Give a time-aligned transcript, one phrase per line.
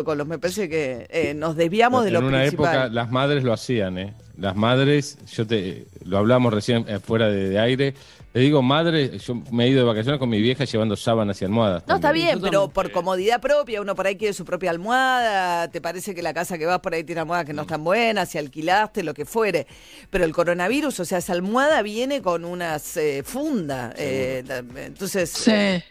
[0.00, 0.26] protocolos.
[0.26, 2.74] Me parece que eh, nos desviamos de lo En una principal.
[2.74, 4.14] época las madres lo hacían, ¿eh?
[4.38, 7.94] Las madres, yo te lo hablamos recién eh, fuera de, de aire.
[8.32, 11.44] Le digo madre, yo me he ido de vacaciones con mi vieja llevando sábanas y
[11.44, 11.82] almohadas.
[11.88, 15.80] No, está bien, pero por comodidad propia, uno por ahí quiere su propia almohada, te
[15.80, 18.38] parece que la casa que vas por ahí tiene almohadas que no están buenas, si
[18.38, 19.66] alquilaste, lo que fuere.
[20.10, 23.92] Pero el coronavirus, o sea, esa almohada viene con unas eh, funda.
[23.98, 25.82] eh, la- entonces, Sí.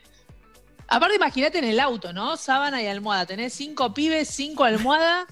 [0.90, 2.36] Aparte, imagínate en el auto, ¿no?
[2.36, 3.28] Sábana y almohada.
[3.28, 5.28] Tenés cinco pibes, cinco almohadas,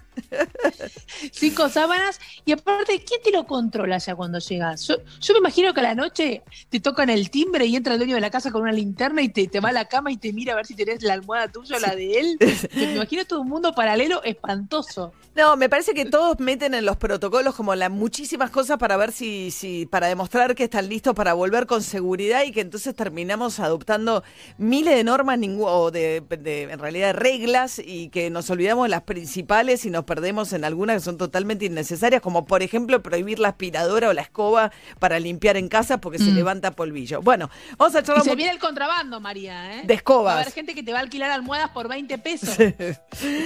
[1.31, 2.19] cinco sábanas.
[2.45, 4.87] Y aparte, ¿quién te lo controla ya cuando llegas?
[4.87, 7.99] Yo, yo me imagino que a la noche te tocan el timbre y entra el
[7.99, 10.17] dueño de la casa con una linterna y te, te va a la cama y
[10.17, 12.37] te mira a ver si tenés la almohada tuya o la de él.
[12.75, 15.13] Me imagino todo un mundo paralelo espantoso.
[15.35, 19.11] No, me parece que todos meten en los protocolos como la, muchísimas cosas para ver
[19.11, 23.59] si, si, para demostrar que están listos para volver con seguridad y que entonces terminamos
[23.59, 24.23] adoptando
[24.57, 29.03] miles de normas o de, de, en realidad reglas y que nos olvidamos de las
[29.03, 33.49] principales y nos perdemos en algunas que son totalmente innecesarias, como por ejemplo prohibir la
[33.49, 36.35] aspiradora o la escoba para limpiar en casa porque se Mm.
[36.35, 37.21] levanta polvillo.
[37.21, 39.81] Bueno, vamos a Y charlar se un viene el contrabando, María, ¿eh?
[39.83, 40.35] de Va a escobas.
[40.41, 42.55] haber gente que te va a alquilar almohadas por 20 pesos.
[42.57, 42.73] Te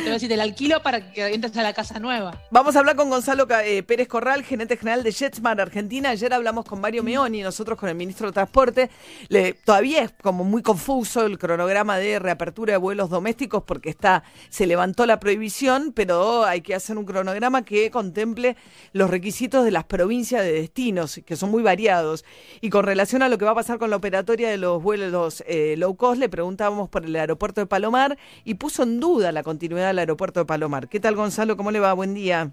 [0.06, 2.38] va a decir, te la alquilo para que entres a la casa nueva.
[2.52, 6.10] Vamos a hablar con Gonzalo eh, Pérez Corral, gerente general de JetSmart Argentina.
[6.12, 8.90] Ayer hablamos con Mario Meoni, nosotros con el ministro de Transporte.
[9.30, 14.24] Le- todavía es como muy confuso el cronograma de reapertura de vuelos domésticos porque está
[14.50, 18.56] se levantó la prohibición, pero hay que hacer un cronograma que contemple
[18.94, 22.26] los requisitos de las provincias de destinos, que son muy variados.
[22.62, 25.44] Y con relación a lo que va a pasar con la operatoria de los vuelos
[25.48, 29.44] eh, low cost, le preguntábamos por el aeropuerto de Palomar y puso en duda la
[29.44, 30.90] continuidad del aeropuerto de Palomar.
[30.90, 31.58] ¿Qué tal, Gonzalo?
[31.58, 31.94] ¿Cómo le va?
[31.94, 32.52] Buen día.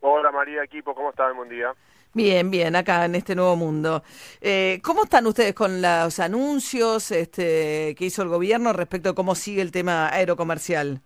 [0.00, 1.36] Hola María, equipo, ¿cómo están?
[1.36, 1.72] Buen día.
[2.14, 4.02] Bien, bien, acá en este nuevo mundo.
[4.40, 9.34] Eh, ¿Cómo están ustedes con los anuncios este, que hizo el gobierno respecto a cómo
[9.34, 11.00] sigue el tema aerocomercial?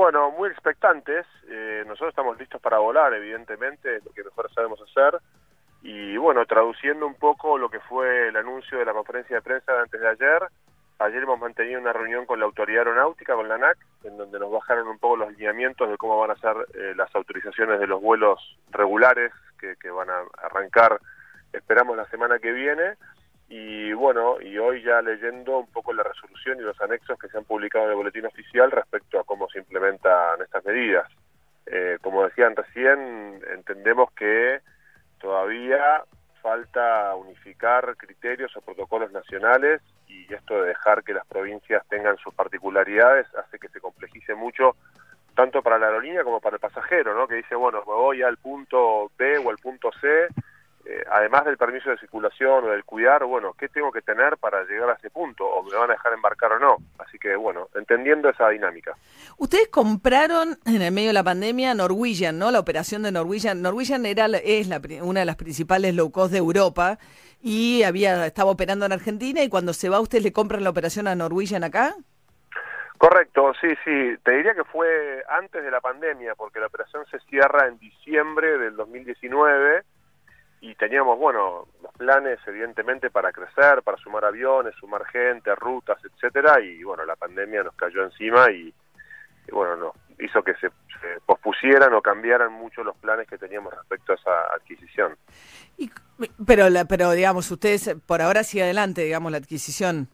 [0.00, 1.26] Bueno, muy expectantes.
[1.50, 5.20] eh, nosotros estamos listos para volar, evidentemente, es lo que mejor sabemos hacer.
[5.82, 9.74] Y bueno, traduciendo un poco lo que fue el anuncio de la conferencia de prensa
[9.74, 10.42] de antes de ayer,
[11.00, 14.50] ayer hemos mantenido una reunión con la Autoridad Aeronáutica, con la ANAC, en donde nos
[14.50, 18.00] bajaron un poco los lineamientos de cómo van a ser eh, las autorizaciones de los
[18.00, 18.40] vuelos
[18.70, 20.98] regulares que, que van a arrancar,
[21.52, 22.94] esperamos, la semana que viene.
[23.50, 27.36] Y bueno, y hoy ya leyendo un poco la resolución y los anexos que se
[27.36, 31.10] han publicado en el boletín oficial respecto a cómo se implementan estas medidas.
[31.66, 34.60] Eh, como decían recién, entendemos que
[35.18, 36.04] todavía
[36.40, 42.32] falta unificar criterios o protocolos nacionales y esto de dejar que las provincias tengan sus
[42.32, 44.76] particularidades hace que se complejice mucho
[45.34, 47.26] tanto para la aerolínea como para el pasajero, ¿no?
[47.26, 50.28] Que dice, bueno, me voy al punto B o al punto C,
[50.86, 54.64] eh, además del permiso de circulación o del cuidar, bueno, ¿qué tengo que tener para
[54.64, 55.44] llegar a ese punto?
[55.46, 56.76] ¿O me van a dejar embarcar o no?
[56.98, 58.96] Así que, bueno, entendiendo esa dinámica.
[59.36, 62.50] Ustedes compraron en el medio de la pandemia Norwegian, ¿no?
[62.50, 63.62] La operación de Norwegian.
[63.62, 66.98] Norwegian era es la una de las principales low cost de Europa
[67.42, 71.08] y había estaba operando en Argentina y cuando se va ustedes le compran la operación
[71.08, 71.94] a Norwegian acá.
[72.98, 74.16] Correcto, sí, sí.
[74.22, 78.58] Te diría que fue antes de la pandemia, porque la operación se cierra en diciembre
[78.58, 79.84] del 2019
[80.60, 86.60] y teníamos, bueno, los planes evidentemente para crecer, para sumar aviones, sumar gente, rutas, etcétera,
[86.60, 88.72] y bueno, la pandemia nos cayó encima y,
[89.48, 93.72] y bueno, no, hizo que se, se pospusieran o cambiaran mucho los planes que teníamos
[93.74, 95.16] respecto a esa adquisición.
[95.78, 95.90] Y-
[96.46, 100.08] pero la, pero digamos ustedes por ahora sigue adelante, digamos la adquisición.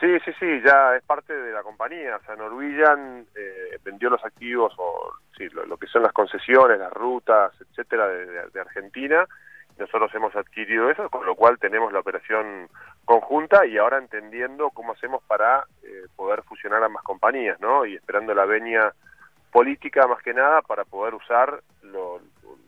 [0.00, 2.16] Sí, sí, sí, ya es parte de la compañía.
[2.16, 6.80] O sea, Norwegian eh, vendió los activos o sí, lo, lo que son las concesiones,
[6.80, 9.24] las rutas, etcétera, de, de- de Argentina.
[9.78, 12.68] Nosotros hemos adquirido eso, con lo cual tenemos la operación
[13.04, 17.84] conjunta y ahora entendiendo cómo hacemos para eh, poder fusionar ambas compañías, ¿no?
[17.84, 18.92] Y esperando la venia
[19.50, 22.20] política más que nada para poder usar lo,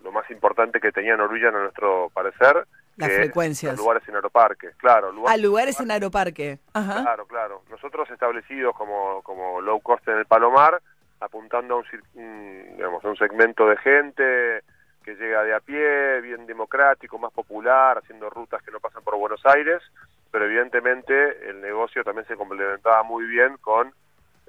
[0.03, 2.67] lo más importante que tenía Norwegian a nuestro parecer,
[2.97, 3.73] Las que es frecuencias.
[3.73, 4.75] los lugares en aeroparques.
[4.77, 6.59] Claro, lugares A lugares en aeroparque.
[6.75, 7.03] Ajá.
[7.03, 7.63] Claro, claro.
[7.71, 10.81] Nosotros establecidos como, como low cost en el Palomar,
[11.21, 14.63] apuntando a un, digamos, a un segmento de gente
[15.05, 19.17] que llega de a pie, bien democrático, más popular, haciendo rutas que no pasan por
[19.17, 19.83] Buenos Aires,
[20.31, 23.93] pero evidentemente el negocio también se complementaba muy bien con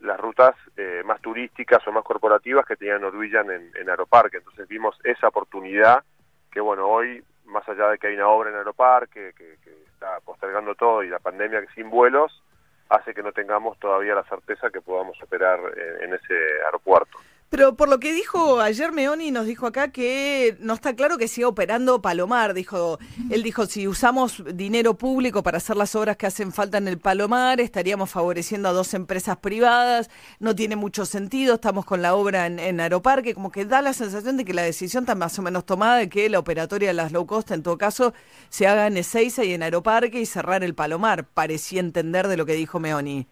[0.02, 4.38] las rutas eh, más turísticas o más corporativas que tenía Norwegian en, en Aeroparque.
[4.38, 6.04] Entonces vimos esa oportunidad
[6.52, 9.56] que, bueno, hoy, más allá de que hay una obra en Aeroparque que,
[9.96, 12.44] está postergando todo y la pandemia sin vuelos,
[12.90, 16.34] hace que no tengamos todavía la certeza que podamos operar en, en ese
[16.66, 17.18] aeropuerto.
[17.50, 21.28] Pero por lo que dijo ayer Meoni, nos dijo acá que no está claro que
[21.28, 22.54] siga operando Palomar.
[22.54, 22.98] Dijo,
[23.30, 26.98] él dijo, si usamos dinero público para hacer las obras que hacen falta en el
[26.98, 30.10] Palomar, estaríamos favoreciendo a dos empresas privadas.
[30.40, 31.56] No tiene mucho sentido.
[31.56, 33.36] Estamos con la obra en, Aeroparque.
[33.36, 36.10] Como que da la sensación de que la decisión está más o menos tomada de
[36.10, 38.14] que la operatoria de las low cost, en todo caso,
[38.50, 41.26] se haga en Ezeiza y en Aeroparque y cerrar el Palomar.
[41.26, 43.28] Parecía entender de lo que dijo Meoni.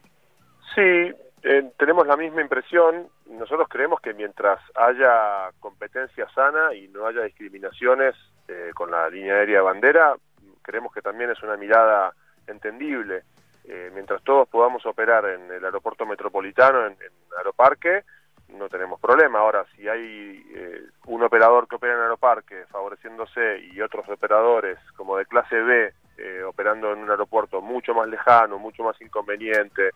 [0.75, 1.12] Sí,
[1.44, 3.07] eh, tenemos la misma impresión.
[3.28, 8.16] Nosotros creemos que mientras haya competencia sana y no haya discriminaciones
[8.48, 10.16] eh, con la línea aérea de bandera,
[10.62, 12.13] creemos que también es una mirada
[12.48, 13.24] entendible.
[13.66, 18.04] Eh, mientras todos podamos operar en el aeropuerto metropolitano, en, en Aeroparque,
[18.50, 19.40] no tenemos problema.
[19.40, 25.18] Ahora, si hay eh, un operador que opera en Aeroparque favoreciéndose y otros operadores como
[25.18, 29.92] de clase B eh, operando en un aeropuerto mucho más lejano, mucho más inconveniente,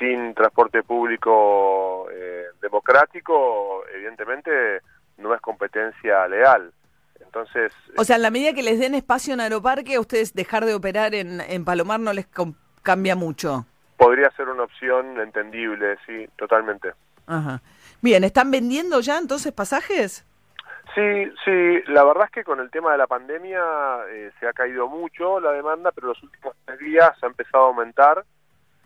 [0.00, 4.50] sin transporte público eh, democrático, evidentemente
[5.18, 6.72] no es competencia leal.
[7.20, 10.64] Entonces, O sea, en la medida que les den espacio en Aeroparque, a ustedes dejar
[10.64, 12.26] de operar en, en Palomar no les
[12.82, 13.66] cambia mucho.
[13.96, 16.92] podría ser una opción entendible, sí, totalmente.
[17.26, 17.60] Ajá.
[18.00, 20.26] Bien, ¿están vendiendo ya entonces pasajes?
[20.94, 23.60] Sí, sí, la verdad es que con el tema de la pandemia
[24.08, 27.68] eh, se ha caído mucho la demanda, pero los últimos tres días ha empezado a
[27.68, 28.24] aumentar.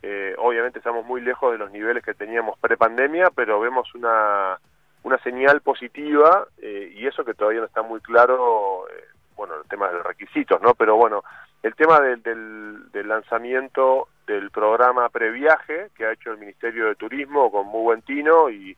[0.07, 4.59] Eh, obviamente estamos muy lejos de los niveles que teníamos pre-pandemia, pero vemos una,
[5.03, 9.05] una señal positiva eh, y eso que todavía no está muy claro, eh,
[9.35, 10.75] bueno, el tema de los requisitos, ¿no?
[10.75, 11.25] Pero bueno,
[11.63, 16.97] el tema del, del, del lanzamiento del programa previaje que ha hecho el Ministerio de
[16.97, 18.77] Turismo con muy buen tino y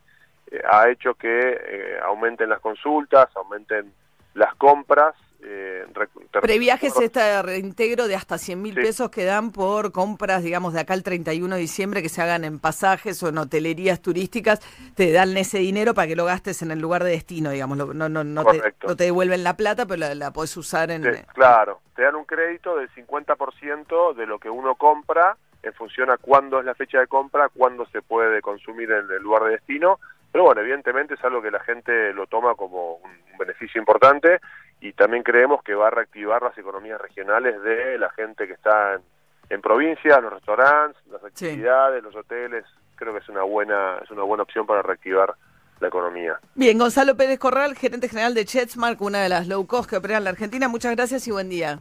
[0.52, 3.93] eh, ha hecho que aumenten las consultas, aumenten
[4.34, 5.17] las compras.
[5.48, 8.81] Eh, rec- te- Previaje es este reintegro de hasta 100 mil Sí.
[8.81, 12.43] pesos que dan por compras, digamos, de acá al 31 de diciembre que se hagan
[12.44, 14.58] en pasajes o en hotelerías turísticas.
[14.96, 17.78] Te dan ese dinero para que lo gastes en el lugar de destino, digamos.
[17.78, 21.02] No, no, no, te, no te devuelven la plata, pero la, la podés usar en...
[21.02, 26.10] te- claro, te dan un crédito del 50% de lo que uno compra en función
[26.10, 29.50] a cuándo es la fecha de compra, cuándo se puede consumir en el lugar de
[29.52, 30.00] destino.
[30.32, 34.40] Pero bueno, evidentemente es algo que la gente lo toma como un beneficio importante
[34.81, 38.94] y también creemos que va a reactivar las economías regionales de la gente que está
[38.94, 39.00] en,
[39.50, 41.46] en provincias, los restaurantes, las Sí.
[41.46, 42.64] actividades, los hoteles.
[42.96, 45.34] Creo que es una buena es una buena opción para reactivar
[45.81, 46.38] la economía.
[46.55, 50.19] Bien, Gonzalo Pérez Corral, gerente general de Chetsmark, una de las low cost que operan
[50.19, 50.69] en la Argentina.
[50.69, 51.78] Muchas gracias y buen día.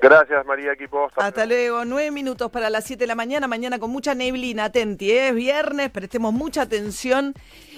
[0.00, 1.10] Gracias María Equipo.
[1.16, 5.10] Hasta luego, nueve minutos para las siete de la mañana, mañana con mucha neblina, atenti,
[5.10, 5.28] ¿eh?
[5.28, 7.32] es viernes, prestemos mucha atención.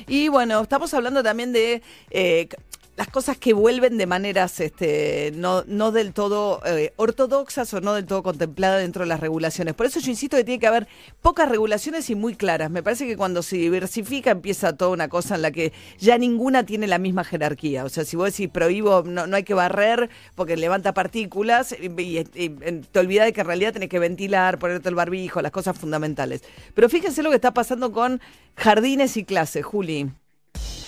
[0.09, 2.49] Y bueno, estamos hablando también de eh,
[2.97, 7.93] las cosas que vuelven de maneras este, no, no del todo eh, ortodoxas o no
[7.93, 9.75] del todo contempladas dentro de las regulaciones.
[9.75, 10.89] Por eso yo insisto que tiene que haber
[11.21, 12.71] pocas regulaciones y muy claras.
[12.71, 16.65] Me parece que cuando se diversifica empieza toda una cosa en la que ya ninguna
[16.65, 17.85] tiene la misma jerarquía.
[17.85, 22.25] O sea, si vos decís prohíbo, no, no hay que barrer porque levanta partículas y,
[22.25, 26.43] te olvidás de que en realidad tenés que ventilar, ponerte el barbijo, las cosas fundamentales.
[26.75, 28.23] Pero fíjense lo que está pasando con
[28.57, 30.11] jardines y clases, Juli.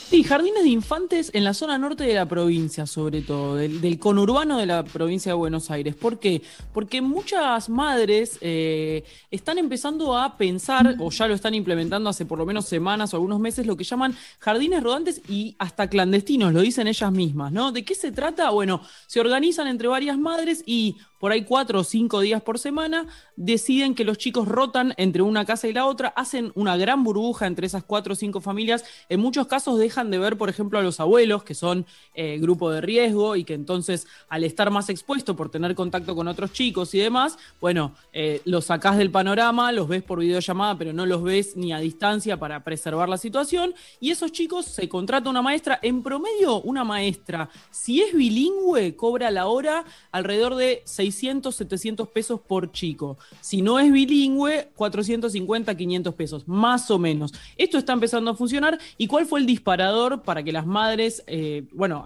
[0.08, 4.56] Sí, jardines de infantes en la zona norte de la provincia, sobre todo, del, conurbano
[4.56, 5.94] de la provincia de Buenos Aires.
[5.96, 6.40] ¿Por qué?
[6.72, 12.38] Porque muchas madres eh, están empezando a pensar, o ya lo están implementando hace por
[12.38, 16.62] lo menos semanas o algunos meses, lo que llaman jardines rodantes y hasta clandestinos, lo
[16.62, 17.70] dicen ellas mismas, ¿no?
[17.70, 18.49] ¿De qué se trata?
[18.49, 23.06] Bueno, se organizan entre varias madres y por ahí cuatro o cinco días por semana,
[23.37, 27.47] deciden que los chicos rotan entre una casa y la otra, hacen una gran burbuja
[27.47, 28.85] entre esas cuatro o cinco familias.
[29.09, 32.70] En muchos casos dejan de ver, por ejemplo, a los abuelos, que son eh, grupo
[32.70, 36.94] de riesgo y que entonces, al estar más expuesto por tener contacto con otros chicos
[36.94, 41.22] y demás, bueno, eh, los sacás del panorama, los ves por videollamada, pero no los
[41.22, 43.75] ves ni a distancia para preservar la situación.
[44.01, 49.31] Y esos chicos se contrata una maestra, en promedio, una maestra, si es bilingüe, cobra
[49.31, 53.19] la hora alrededor de 600, 700 pesos por chico.
[53.41, 57.32] Si no es bilingüe, 450, 500 pesos, más o menos.
[57.56, 58.79] Esto está empezando a funcionar.
[58.96, 62.05] ¿Y cuál fue el disparador para que las madres, eh, bueno,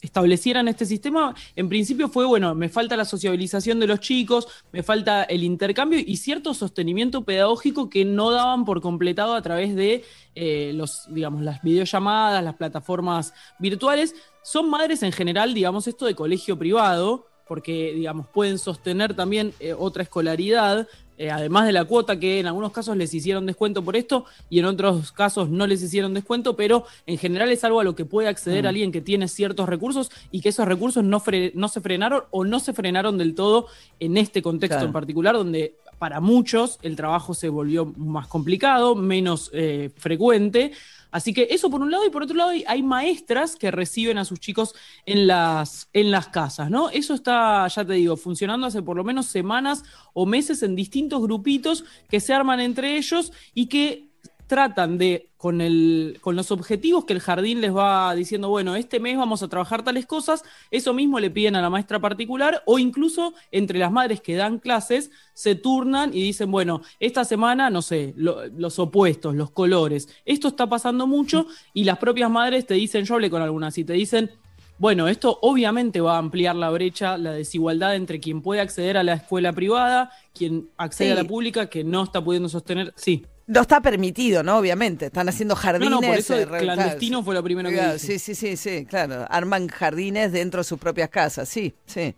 [0.00, 1.34] establecieran este sistema?
[1.56, 5.98] En principio fue, bueno, me falta la sociabilización de los chicos, me falta el intercambio
[6.04, 10.04] y cierto sostenimiento pedagógico que no daban por completado a través de
[10.34, 14.14] eh, los, digamos, las videollamadas, las plataformas virtuales.
[14.42, 19.74] Son madres en general, digamos, esto de colegio privado, porque, digamos, pueden sostener también eh,
[19.76, 20.86] otra escolaridad,
[21.18, 24.58] eh, además de la cuota que en algunos casos les hicieron descuento por esto y
[24.60, 28.04] en otros casos no les hicieron descuento, pero en general es algo a lo que
[28.04, 28.66] puede acceder Mm.
[28.66, 31.22] alguien que tiene ciertos recursos y que esos recursos no,
[31.54, 33.66] no se frenaron o no se frenaron del todo
[34.00, 34.86] en este contexto Claro.
[34.86, 40.72] en particular, donde para muchos el trabajo se volvió más complicado, menos eh, frecuente.
[41.12, 44.24] Así que eso por un lado, y por otro lado hay, maestras que reciben a
[44.24, 44.74] sus chicos
[45.06, 46.90] en las, en las casas, ¿no?
[46.90, 51.22] Eso está, ya te digo, funcionando hace por lo menos semanas o meses en distintos
[51.22, 54.11] grupitos que se arman entre ellos y que
[54.52, 59.00] tratan de, con, el, con los objetivos que el jardín les va diciendo, bueno, este
[59.00, 62.78] mes vamos a trabajar tales cosas, eso mismo le piden a la maestra particular o
[62.78, 67.80] incluso entre las madres que dan clases se turnan y dicen, bueno, esta semana, no
[67.80, 72.74] sé, lo- los opuestos, los colores, esto está pasando mucho y las propias madres te
[72.74, 74.32] dicen, yo hablé con algunas y te dicen,
[74.78, 79.02] bueno, esto obviamente va a ampliar la brecha, la desigualdad entre quien puede acceder a
[79.02, 82.92] la escuela privada, quien accede a la pública, que no está pudiendo sostener.
[82.96, 83.24] Sí.
[83.52, 84.58] No está permitido, ¿no?
[84.58, 85.06] Obviamente.
[85.06, 85.90] Están haciendo jardines.
[85.90, 87.98] No, no, por eso el re- clandestino claro, fue lo primero que dije.
[87.98, 89.26] Sí, sí, sí, sí, claro.
[89.28, 92.14] Arman jardines dentro de sus propias casas, sí, sí.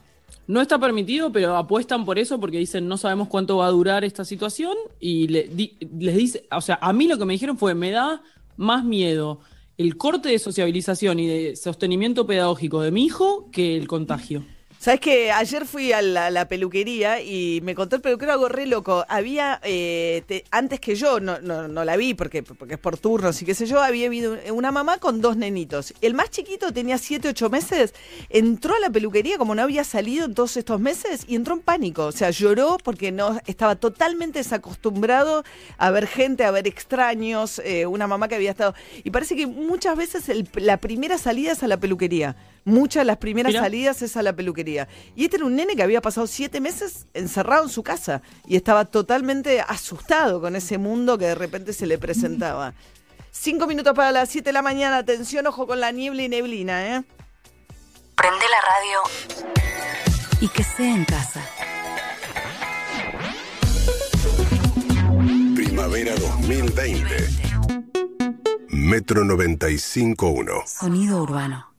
[0.46, 4.04] No está permitido, pero apuestan por eso porque dicen no sabemos cuánto va a durar
[4.04, 7.56] esta situación y le- di- les dice, o sea, a mí lo que me dijeron
[7.56, 8.22] fue me da
[8.56, 9.40] más miedo
[9.78, 14.44] el corte de sociabilización y de sostenimiento pedagógico de mi hijo que el contagio.
[14.84, 19.06] Sabes que ayer fui a la, peluquería y me contó el peluquero algo re loco.
[19.08, 22.98] Había, eh, te- antes que yo, no, no, no la vi porque, porque es por
[22.98, 25.94] turnos y qué sé yo, había habido una mamá con dos nenitos.
[26.02, 27.94] El más chiquito tenía 7, 8 meses,
[28.28, 31.60] entró a la peluquería como no había salido en todos estos meses y entró en
[31.62, 32.04] pánico.
[32.04, 35.44] O sea, lloró porque no estaba totalmente desacostumbrado
[35.78, 38.74] a ver gente, a ver extraños, eh, una mamá que había estado...
[39.02, 42.36] Y parece que muchas veces el- la primera salida es a la peluquería.
[42.64, 44.88] Muchas de las primeras salidas es a la peluquería.
[45.14, 48.56] Y este era un nene que había pasado siete meses encerrado en su casa y
[48.56, 52.72] estaba totalmente asustado con ese mundo que de repente se le presentaba.
[53.30, 54.96] Cinco minutos para las siete de la mañana.
[54.98, 57.04] Atención, ojo con la niebla y neblina, ¿eh?
[58.14, 59.34] Prende la radio
[60.40, 61.42] y que sea en casa.
[65.54, 67.16] Primavera 2020.
[68.68, 70.66] Metro 95.1.
[70.66, 71.73] Sonido urbano.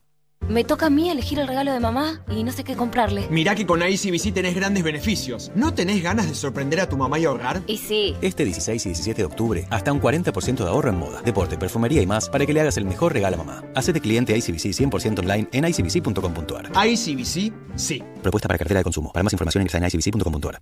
[0.48, 3.28] Me toca a mí elegir el regalo de mamá y no sé qué comprarle.
[3.32, 5.52] Mirá que con ICBC tenés grandes beneficios.
[5.56, 7.62] ¿No tenés ganas de sorprender a tu mamá y ahorrar?
[7.66, 11.22] Y sí, Este 16 y 17 de octubre, hasta un 40% de ahorro en moda,
[11.24, 13.64] deporte, perfumería y más para que le hagas el mejor regalo a mamá.
[13.76, 16.72] Hacete cliente ICBC 100% online en icbc.com.ar.
[16.88, 18.04] ICBC, sí.
[18.22, 19.12] Propuesta para cartera de consumo.
[19.12, 20.62] Para más información ingresa en icbc.com.ar.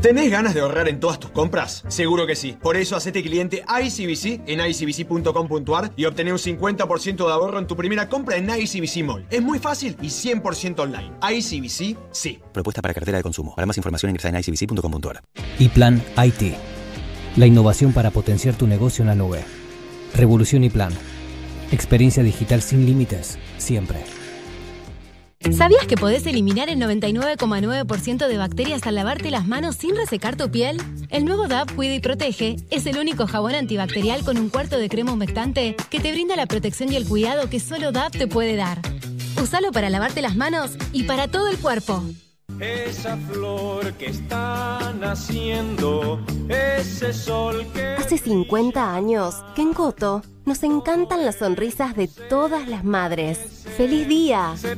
[0.00, 1.82] ¿Tenés ganas de ahorrar en todas tus compras?
[1.88, 2.56] Seguro que sí.
[2.62, 7.74] Por eso hacete cliente ICBC en icbc.com.ar y obtener un 50% de ahorro en tu
[7.74, 9.26] primera compra en ICBC Mall.
[9.28, 11.10] Es muy fácil y 100% online.
[11.20, 12.38] ICBC, sí.
[12.52, 13.56] Propuesta para cartera de consumo.
[13.56, 15.20] Para más información ingresa en icbc.com.ar.
[15.58, 16.54] Y Plan IT.
[17.36, 19.44] La innovación para potenciar tu negocio en la nube.
[20.14, 20.92] Revolución y Plan.
[21.72, 24.04] Experiencia digital sin límites, siempre.
[25.52, 30.50] ¿Sabías que podés eliminar el 99,9% de bacterias al lavarte las manos sin resecar tu
[30.50, 30.80] piel?
[31.08, 34.88] El nuevo DAP Cuida y Protege es el único jabón antibacterial con un cuarto de
[34.88, 38.56] crema humectante que te brinda la protección y el cuidado que solo DAP te puede
[38.56, 38.80] dar.
[39.42, 42.02] Usalo para lavarte las manos y para todo el cuerpo.
[42.60, 47.94] Esa flor que está naciendo, ese sol que...
[47.98, 53.38] Hace 50 años que en Coto nos encantan las sonrisas de todas las madres.
[53.76, 54.54] ¡Feliz día!
[54.56, 54.76] Se.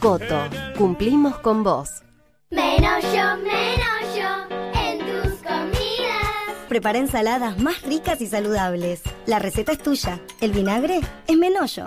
[0.00, 2.02] Coto, cumplimos con vos.
[2.50, 6.56] Menos yo, menos yo en tus comidas.
[6.68, 9.02] Prepara ensaladas más ricas y saludables.
[9.26, 10.18] La receta es tuya.
[10.40, 11.84] El vinagre es Menollo.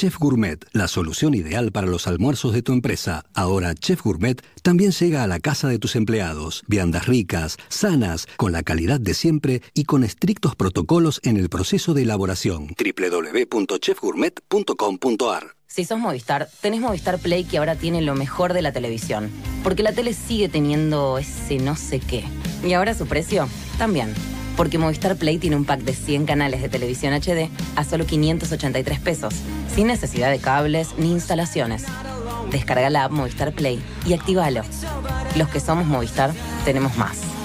[0.00, 3.26] Chef Gourmet, la solución ideal para los almuerzos de tu empresa.
[3.34, 6.64] Ahora Chef Gourmet también llega a la casa de tus empleados.
[6.68, 11.92] Viandas ricas, sanas, con la calidad de siempre y con estrictos protocolos en el proceso
[11.92, 12.68] de elaboración.
[12.78, 19.28] www.chefgourmet.com.ar Si sos Movistar, tenés Movistar Play que ahora tiene lo mejor de la televisión.
[19.62, 22.24] Porque la tele sigue teniendo ese no sé qué.
[22.66, 24.14] Y ahora su precio también.
[24.56, 29.00] Porque Movistar Play tiene un pack de 100 canales de televisión HD a solo 583
[29.00, 29.34] pesos.
[29.74, 31.84] Sin necesidad de cables ni instalaciones.
[32.50, 34.62] Descarga la app Movistar Play y actívalo.
[35.36, 36.32] Los que somos Movistar,
[36.64, 37.39] tenemos más.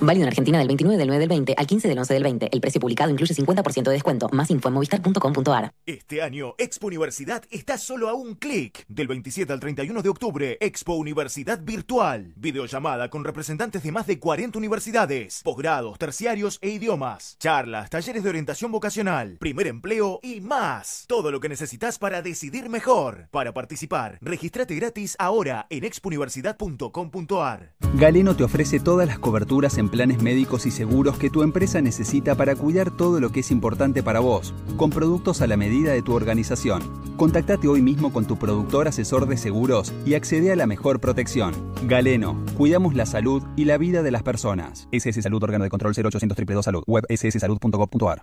[0.00, 2.48] Válido en Argentina del 29 del 9 del 20 al 15 del 11 del 20.
[2.52, 4.28] El precio publicado incluye 50% de descuento.
[4.30, 5.72] Más info en movistar.com.ar.
[5.86, 8.84] Este año, Expo Universidad está solo a un clic.
[8.88, 12.32] Del 27 al 31 de octubre, Expo Universidad Virtual.
[12.36, 17.36] Videollamada con representantes de más de 40 universidades, posgrados, terciarios e idiomas.
[17.40, 21.06] Charlas, talleres de orientación vocacional, primer empleo y más.
[21.08, 23.28] Todo lo que necesitas para decidir mejor.
[23.30, 27.74] Para participar, regístrate gratis ahora en expouniversidad.com.ar.
[27.94, 32.34] Galeno te ofrece todas las coberturas en planes médicos y seguros que tu empresa necesita
[32.34, 36.02] para cuidar todo lo que es importante para vos, con productos a la medida de
[36.02, 36.82] tu organización.
[37.16, 41.54] Contactate hoy mismo con tu productor asesor de seguros y accede a la mejor protección.
[41.84, 44.88] Galeno, cuidamos la salud y la vida de las personas.
[44.92, 48.22] SS Salud, órgano de control 0800 222 Salud, web sssalud.gov.ar.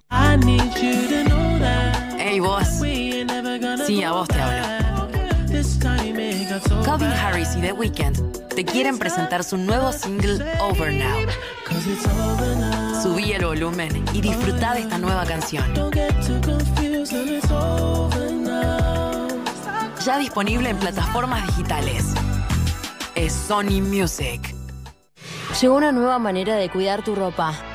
[2.17, 2.67] Hey vos.
[3.85, 4.85] Sí, a vos te hablo.
[6.83, 11.27] Calvin Harris y The Weeknd te quieren presentar su nuevo single Over Now.
[13.03, 15.65] Subí el volumen y disfruta de esta nueva canción.
[20.05, 22.05] Ya disponible en plataformas digitales.
[23.15, 24.55] Es Sony Music.
[25.59, 27.74] Llegó una nueva manera de cuidar tu ropa.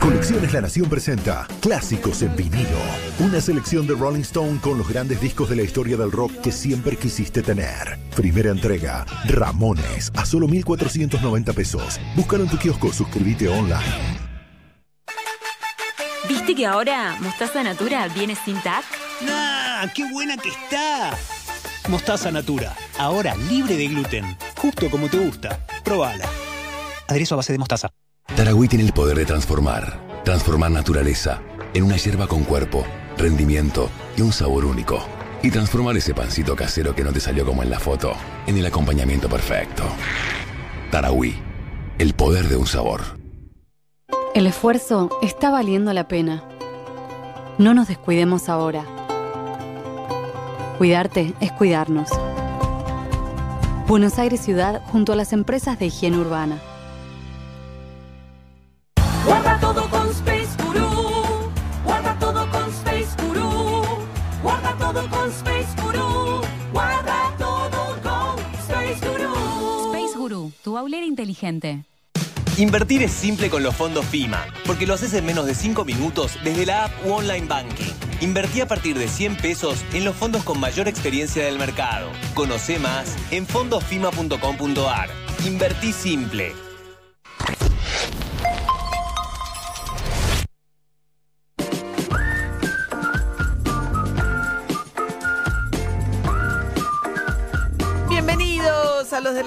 [0.00, 2.78] Colecciones La Nación presenta Clásicos en vinilo.
[3.18, 6.50] Una selección de Rolling Stone con los grandes discos de la historia del rock que
[6.50, 7.98] siempre quisiste tener.
[8.16, 12.00] Primera entrega, Ramones, a solo 1,490 pesos.
[12.16, 14.18] Búscalo en tu kiosco, suscríbete online.
[16.28, 18.84] ¿Viste que ahora Mostaza Natura viene sin TAC?
[19.28, 19.86] ¡Ah!
[19.94, 21.10] ¡Qué buena que está!
[21.88, 25.66] Mostaza Natura, ahora libre de gluten, justo como te gusta.
[25.84, 26.26] Probala.
[27.06, 27.90] Aderezo a base de mostaza.
[28.36, 29.98] Taragüí tiene el poder de transformar.
[30.24, 31.42] Transformar naturaleza
[31.74, 32.86] en una hierba con cuerpo,
[33.18, 35.02] rendimiento y un sabor único.
[35.42, 38.12] Y transformar ese pancito casero que no te salió como en la foto
[38.46, 39.82] en el acompañamiento perfecto.
[40.90, 41.34] Taragüí,
[41.98, 43.02] el poder de un sabor.
[44.34, 46.44] El esfuerzo está valiendo la pena.
[47.58, 48.84] No nos descuidemos ahora.
[50.78, 52.08] Cuidarte es cuidarnos.
[53.88, 56.58] Buenos Aires Ciudad junto a las empresas de higiene urbana.
[65.00, 66.42] Todo con Space Guru.
[66.72, 69.94] Guarda todo con Space Guru.
[69.94, 71.84] Space Guru, tu aulera inteligente.
[72.58, 76.38] Invertir es simple con los fondos FIMA, porque lo haces en menos de 5 minutos
[76.44, 77.92] desde la app u online banking.
[78.20, 82.10] Invertí a partir de 100 pesos en los fondos con mayor experiencia del mercado.
[82.34, 85.08] Conoce más en fondosfima.com.ar.
[85.46, 86.52] Invertí simple.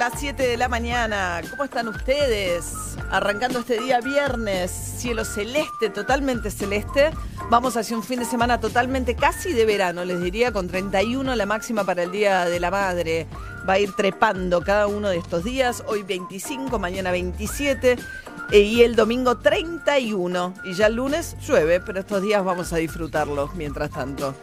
[0.10, 1.40] Las 7 de la mañana.
[1.50, 2.98] ¿Cómo están ustedes?
[3.10, 7.12] Arrancando este día viernes, cielo celeste, totalmente celeste.
[7.50, 11.46] Vamos hacia un fin de semana totalmente casi de verano, les diría, con 31 la
[11.46, 13.28] máxima para el Día de la Madre.
[13.68, 15.86] Va a ir trepando cada uno de estos días.
[15.88, 17.96] Hoy 25, mañana 27
[18.52, 20.54] eh, y el domingo 31.
[20.66, 24.36] Y ya el lunes llueve, pero estos días vamos a disfrutarlos mientras tanto.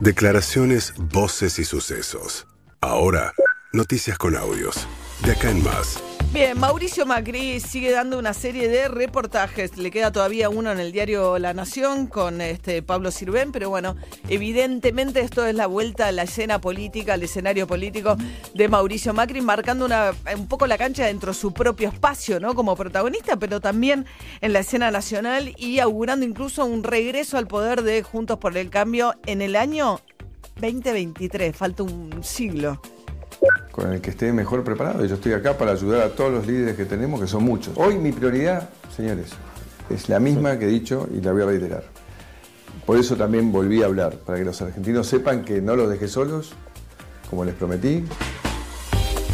[0.00, 2.48] Declaraciones, voces y sucesos.
[2.80, 3.34] Ahora,
[3.72, 4.86] noticias con audios.
[5.24, 6.02] De acá en más.
[6.32, 9.76] Bien, Mauricio Macri sigue dando una serie de reportajes.
[9.76, 13.96] Le queda todavía uno en el diario La Nación con este Pablo Sirven, pero bueno,
[14.28, 18.16] evidentemente esto es la vuelta a la escena política, al escenario político
[18.54, 22.54] de Mauricio Macri, marcando una, un poco la cancha dentro de su propio espacio, ¿no?
[22.54, 24.06] Como protagonista, pero también
[24.40, 28.70] en la escena nacional y augurando incluso un regreso al poder de Juntos por el
[28.70, 30.00] Cambio en el año
[30.60, 31.56] 2023.
[31.56, 32.80] Falta un siglo
[33.70, 35.04] con el que esté mejor preparado.
[35.04, 37.74] Y yo estoy acá para ayudar a todos los líderes que tenemos, que son muchos.
[37.76, 39.30] Hoy mi prioridad, señores,
[39.88, 41.84] es la misma que he dicho y la voy a reiterar.
[42.86, 46.08] Por eso también volví a hablar, para que los argentinos sepan que no los dejé
[46.08, 46.52] solos,
[47.28, 48.04] como les prometí.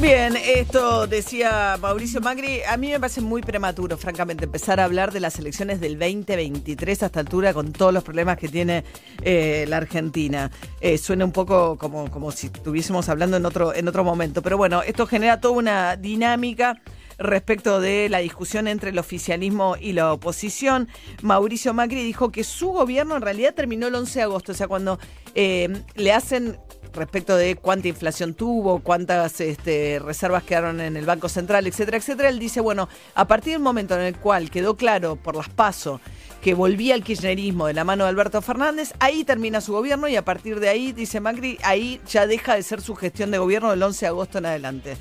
[0.01, 2.61] Bien, esto decía Mauricio Macri.
[2.69, 7.03] A mí me parece muy prematuro, francamente, empezar a hablar de las elecciones del 2023
[7.03, 8.85] a esta altura con todos los problemas que tiene
[9.23, 10.51] eh, la Argentina.
[10.83, 14.43] Eh, suena un poco como, como si estuviésemos hablando en otro, en otro momento.
[14.43, 16.79] Pero bueno, esto genera toda una dinámica
[17.19, 20.89] respecto de la discusión entre el oficialismo y la oposición.
[21.23, 24.69] Mauricio Macri dijo que su gobierno en realidad terminó el 11 de agosto, o sea,
[24.69, 24.99] cuando
[25.35, 26.59] eh, le hacen
[26.97, 32.29] respecto de cuánta inflación tuvo, cuántas este, reservas quedaron en el Banco Central, etcétera, etcétera,
[32.29, 36.01] él dice, bueno, a partir del momento en el cual quedó claro por las PASO
[36.41, 40.17] que volvía al kirchnerismo de la mano de Alberto Fernández, ahí termina su gobierno y
[40.17, 43.71] a partir de ahí, dice Macri, ahí ya deja de ser su gestión de gobierno
[43.71, 44.97] del 11 de agosto en adelante.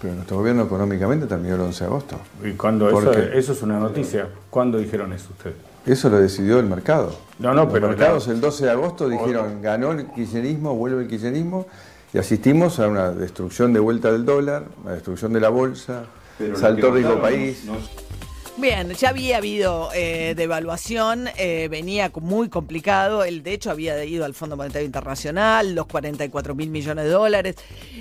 [0.00, 2.20] Pero nuestro gobierno económicamente terminó el 11 de agosto.
[2.42, 4.28] ¿Y cuándo eso, Porque eso es una noticia?
[4.50, 5.56] ¿Cuándo dijeron eso ustedes?
[5.86, 7.16] Eso lo decidió el mercado.
[7.38, 11.08] No, no, Los pero mercados el 12 de agosto dijeron, ganó el kirchnerismo, vuelve el
[11.08, 11.66] kirchnerismo,
[12.12, 16.04] y asistimos a una destrucción de vuelta del dólar, una destrucción de la bolsa,
[16.38, 17.64] Pero saltó votaron país.
[18.56, 23.24] Bien, ya había habido eh, devaluación, eh, venía muy complicado.
[23.24, 27.56] Él, de hecho, había ido al Fondo Monetario Internacional, los 44 mil millones de dólares.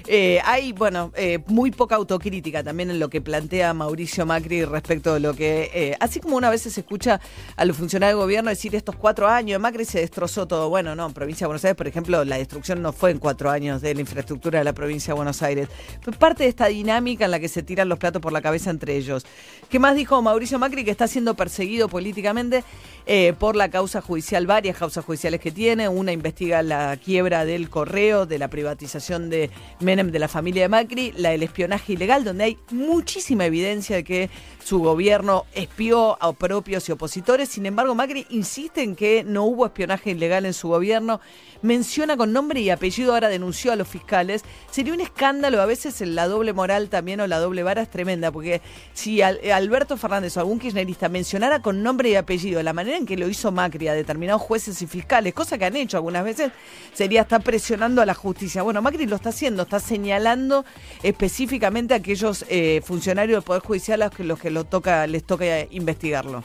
[0.08, 1.12] Eh, hay, bueno,
[1.48, 5.98] muy poca autocrítica también en lo que plantea Mauricio Macri respecto de lo que.
[6.00, 7.20] así como una vez se escucha
[7.56, 10.70] a los funcionarios del gobierno decir estos cuatro años, Macri se destrozó todo.
[10.70, 13.50] Bueno, no, en provincia de Buenos Aires, por ejemplo, la destrucción no fue en cuatro
[13.50, 15.68] años de la infraestructura de la provincia de Buenos Aires.
[16.02, 18.70] Fue parte de esta dinámica en la que se tiran los platos por la cabeza
[18.70, 19.26] entre ellos.
[19.68, 20.84] ¿Qué más dijo Mauricio Macri?
[20.84, 22.64] Que está siendo perseguido políticamente
[23.06, 25.88] eh, por la causa judicial, varias causas judiciales que tiene.
[25.90, 30.70] Una investiga la quiebra del correo, de la privatización de Menem de la familia de
[30.70, 34.30] Macri, la del espionaje ilegal, donde hay muchísima evidencia de que
[34.64, 37.50] su gobierno espió a propios y opositores.
[37.50, 41.20] Sin embargo, Macri insiste en que no hubo espionaje ilegal en su gobierno.
[41.62, 44.44] Menciona con nombre y apellido, ahora denunció a los fiscales.
[44.70, 48.32] Sería un escándalo, a veces la doble moral también o la doble vara es tremenda,
[48.32, 48.62] porque
[48.94, 53.06] si Al- Alberto Fernández o algún kirchnerista mencionara con nombre y apellido la manera en
[53.06, 56.52] que lo hizo Macri a determinados jueces y fiscales, cosa que han hecho algunas veces,
[56.94, 58.62] sería estar presionando a la justicia.
[58.62, 60.66] Bueno, Macri lo está haciendo, está señalando
[61.02, 65.62] específicamente a aquellos eh, funcionarios del Poder Judicial a los que lo toca, les toca
[65.72, 66.44] investigarlo.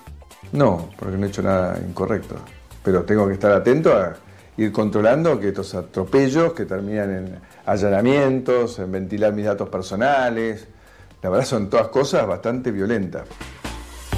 [0.53, 2.37] No, porque no he hecho nada incorrecto.
[2.83, 4.16] Pero tengo que estar atento a
[4.57, 10.66] ir controlando que estos atropellos que terminan en allanamientos, en ventilar mis datos personales,
[11.23, 13.23] la verdad son todas cosas bastante violentas.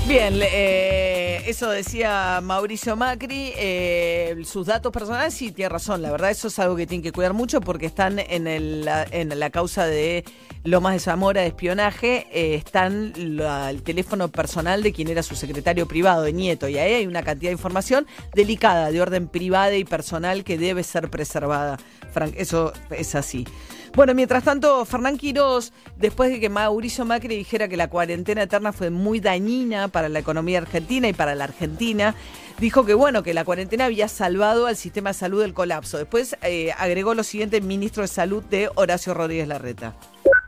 [0.08, 6.30] Bien, eh, eso decía Mauricio Macri, eh, sus datos personales, sí, tiene razón, la verdad
[6.30, 9.86] eso es algo que tienen que cuidar mucho porque están en, el- en la causa
[9.86, 10.24] de
[10.64, 15.36] Lomas de Zamora de espionaje, eh, están la- el teléfono personal de quien era su
[15.36, 19.76] secretario privado, de Nieto, y ahí hay una cantidad de información delicada, de orden privada
[19.76, 21.78] y personal que debe ser preservada.
[22.12, 23.46] Frank, eso es así.
[23.94, 28.72] Bueno, mientras tanto, Fernán Quirós, después de que Mauricio Macri dijera que la cuarentena eterna
[28.72, 32.14] fue muy dañina para la economía argentina y para la Argentina,
[32.58, 35.98] dijo que bueno, que la cuarentena había salvado al sistema de salud del colapso.
[35.98, 39.94] Después eh, agregó lo siguiente el ministro de Salud de Horacio Rodríguez Larreta.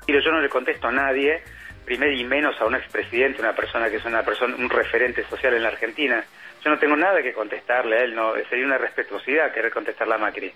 [0.06, 1.42] Mire, yo no le contesto a nadie,
[1.84, 5.54] primero y menos a un expresidente, una persona que es una persona, un referente social
[5.54, 6.24] en la Argentina.
[6.64, 10.18] Yo no tengo nada que contestarle a él, no, sería una respetuosidad querer contestarle a
[10.18, 10.52] Macri.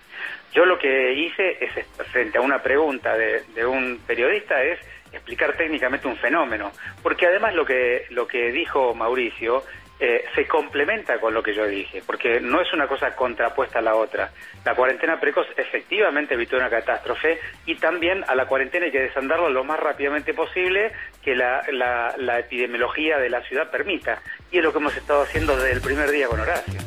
[0.52, 4.78] Yo lo que hice es, frente a una pregunta de, de un periodista, es
[5.12, 6.70] explicar técnicamente un fenómeno.
[7.02, 9.64] Porque además lo que, lo que dijo Mauricio
[9.98, 13.82] eh, se complementa con lo que yo dije, porque no es una cosa contrapuesta a
[13.82, 14.30] la otra.
[14.64, 19.48] La cuarentena precoz efectivamente evitó una catástrofe y también a la cuarentena hay que desandarlo
[19.48, 24.20] lo más rápidamente posible que la, la, la epidemiología de la ciudad permita.
[24.50, 26.80] Y es lo que hemos estado haciendo desde el primer día con Horacio.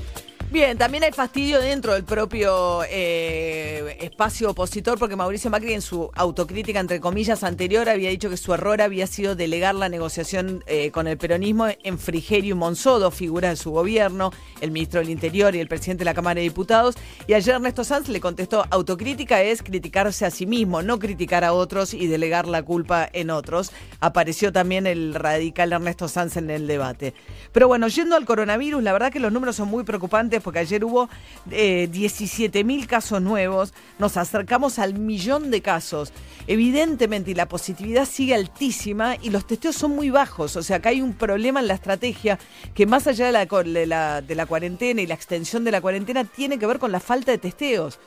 [0.52, 6.10] Bien, también hay fastidio dentro del propio eh, espacio opositor, porque Mauricio Macri en su
[6.16, 10.90] autocrítica, entre comillas, anterior había dicho que su error había sido delegar la negociación eh,
[10.90, 15.54] con el peronismo en Frigerio y Monzó, figuras de su gobierno, el ministro del Interior
[15.54, 16.96] y el presidente de la Cámara de Diputados.
[17.28, 21.54] Y ayer Ernesto Sanz le contestó, autocrítica es criticarse a sí mismo, no criticar a
[21.54, 23.72] otros y delegar la culpa en otros.
[24.00, 27.14] Apareció también el radical Ernesto Sanz en el debate.
[27.52, 30.84] Pero bueno, yendo al coronavirus, la verdad que los números son muy preocupantes porque ayer
[30.84, 31.10] hubo
[31.52, 36.14] eh, 17 mil casos nuevos, nos acercamos al millón de casos.
[36.48, 40.90] Evidentemente, y la positividad sigue altísima y los testeos son muy bajos, o sea, acá
[40.90, 42.40] hay un problema en la estrategia
[42.74, 46.80] que más allá de la cuarentena y la extensión de la cuarentena tiene que ver
[46.80, 48.00] con la falta de testeos.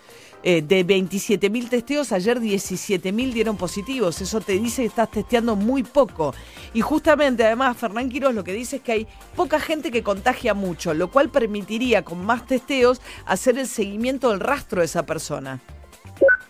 [0.44, 4.20] Eh, de 27 mil testeos, ayer 17 mil dieron positivos.
[4.20, 6.34] Eso te dice que estás testeando muy poco.
[6.74, 10.52] Y justamente, además, Fernán Quiroz lo que dice es que hay poca gente que contagia
[10.54, 15.60] mucho, lo cual permitiría con más testeos hacer el seguimiento del rastro de esa persona.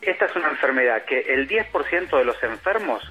[0.00, 3.02] Esta es una enfermedad que el 10% de los enfermos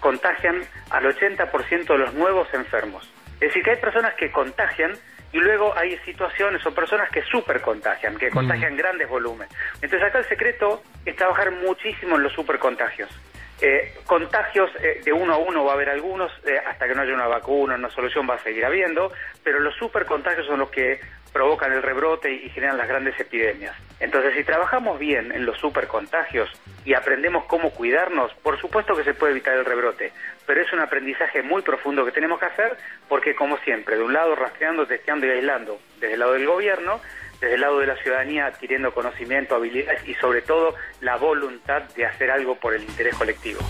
[0.00, 3.08] contagian al 80% de los nuevos enfermos.
[3.34, 4.92] Es decir, que hay personas que contagian
[5.32, 9.52] y luego hay situaciones o personas que super contagian, que contagian grandes volúmenes.
[9.80, 13.08] Entonces acá el secreto es trabajar muchísimo en los supercontagios.
[13.64, 17.02] Eh, contagios eh, de uno a uno va a haber algunos, eh, hasta que no
[17.02, 19.12] haya una vacuna, una solución va a seguir habiendo,
[19.44, 21.00] pero los supercontagios son los que
[21.32, 23.74] provocan el rebrote y generan las grandes epidemias.
[24.00, 26.50] Entonces, si trabajamos bien en los supercontagios
[26.84, 30.12] y aprendemos cómo cuidarnos, por supuesto que se puede evitar el rebrote,
[30.46, 32.76] pero es un aprendizaje muy profundo que tenemos que hacer
[33.08, 37.00] porque, como siempre, de un lado rastreando, testeando y aislando, desde el lado del gobierno,
[37.40, 42.06] desde el lado de la ciudadanía adquiriendo conocimiento, habilidades y sobre todo la voluntad de
[42.06, 43.60] hacer algo por el interés colectivo.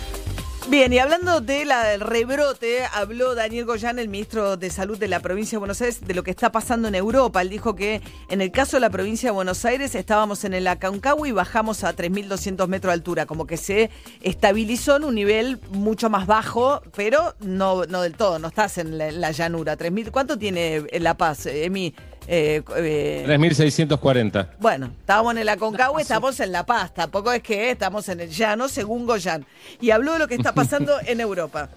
[0.69, 1.71] Bien, y hablando del
[2.01, 6.15] rebrote, habló Daniel Goyán, el ministro de Salud de la provincia de Buenos Aires, de
[6.15, 7.43] lo que está pasando en Europa.
[7.43, 10.67] Él dijo que en el caso de la provincia de Buenos Aires estábamos en el
[10.69, 13.91] Aconcagua y bajamos a 3.200 metros de altura, como que se
[14.23, 19.09] estabilizó en un nivel mucho más bajo, pero no, del todo, no estás en la,
[19.09, 19.77] en la llanura.
[19.77, 21.93] 3.000, ¿Cuánto tiene La Paz, Emi?
[22.27, 24.49] Eh, 3.640.
[24.59, 26.95] bueno, estábamos en el Aconcagua y estamos en La Paz.
[26.95, 29.45] Tampoco es que estamos en el llano, según Goyán.
[29.81, 31.69] Y habló de lo que está pasando en Europa.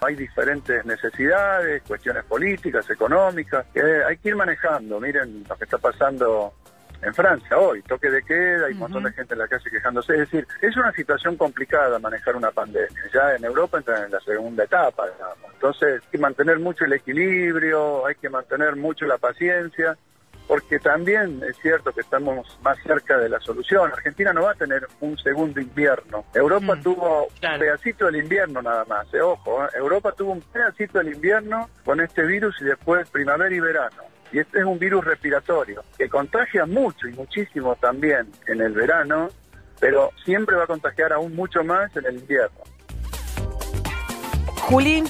[0.00, 5.00] Hay diferentes necesidades, cuestiones políticas, económicas, que hay que ir manejando.
[5.00, 6.54] Miren lo que está pasando
[7.02, 10.12] en Francia hoy, toque de queda, hay un montón de gente en la calle quejándose.
[10.14, 13.02] Es decir, es una situación complicada manejar una pandemia.
[13.12, 15.52] Ya en Europa entran en la segunda etapa, digamos.
[15.54, 19.96] Entonces, hay que mantener mucho el equilibrio, hay que mantener mucho la paciencia,
[20.46, 23.92] porque también es cierto que estamos más cerca de la solución.
[23.92, 26.24] Argentina no va a tener un segundo invierno.
[26.34, 29.68] Europa tuvo un pedacito del invierno nada más, eh, ojo, eh.
[29.74, 34.15] Europa tuvo un pedacito del invierno con este virus y después primavera y verano.
[34.32, 39.28] Y este es un virus respiratorio que contagia mucho y muchísimo también en el verano,
[39.80, 42.58] pero siempre va a contagiar aún mucho más en el invierno.
[44.68, 45.04] Juli.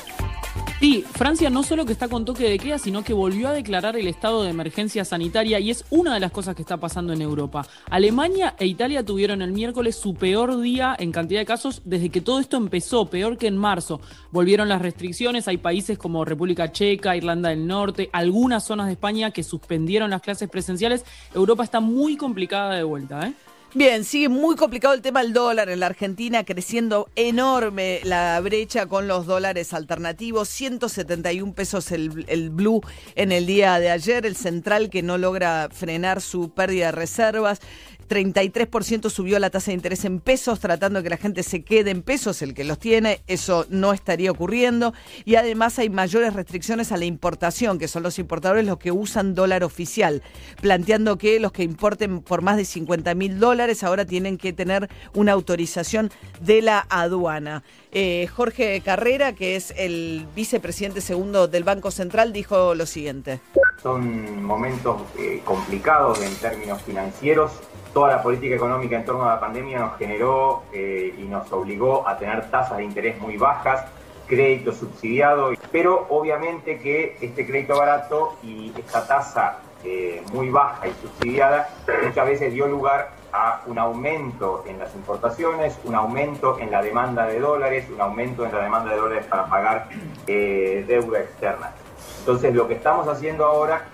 [0.79, 3.97] Sí, Francia no solo que está con toque de queda, sino que volvió a declarar
[3.97, 7.23] el estado de emergencia sanitaria y es una de las cosas que está pasando en
[7.23, 7.67] Europa.
[7.89, 12.21] Alemania e Italia tuvieron el miércoles su peor día en cantidad de casos desde que
[12.21, 14.03] todo esto empezó, peor que en marzo.
[14.31, 19.31] Volvieron las restricciones, hay países como República Checa, Irlanda del Norte, algunas zonas de España
[19.31, 21.07] que suspendieron las clases presenciales.
[21.35, 23.33] Europa está muy complicada de vuelta, ¿eh?
[23.77, 28.87] Bien, sigue muy complicado el tema del dólar en la Argentina, creciendo enorme la brecha
[28.87, 32.81] con los dólares alternativos, 171 pesos el, el blue
[33.17, 37.61] en el día de ayer, el central que no logra frenar su pérdida de reservas.
[38.09, 41.91] 33% subió la tasa de interés en pesos, tratando de que la gente se quede
[41.91, 44.95] en pesos, el que los tiene, eso no estaría ocurriendo.
[45.25, 49.35] Y además hay mayores restricciones a la importación, que son los importadores los que usan
[49.35, 50.23] dólar oficial,
[50.61, 54.89] planteando que los que importen por más de 50 mil dólares ahora tienen que tener
[55.15, 57.63] una autorización de la aduana.
[57.93, 63.41] Eh, Jorge Carrera, que es el vicepresidente segundo del Banco Central, dijo lo siguiente.
[63.83, 67.53] Son momentos eh, complicados en términos financieros.
[67.97, 72.07] Toda la política económica en torno a la pandemia nos generó eh, y nos obligó
[72.07, 73.87] a tener tasas de interés muy bajas,
[74.27, 80.91] crédito subsidiado, pero obviamente que este crédito barato y esta tasa eh, muy baja y
[81.01, 81.71] subsidiada
[82.05, 87.25] muchas veces dio lugar a un aumento en las importaciones, un aumento en la demanda
[87.25, 89.89] de dólares, un aumento en la demanda de dólares para pagar
[90.27, 91.71] eh, deuda externa.
[92.19, 93.87] Entonces lo que estamos haciendo ahora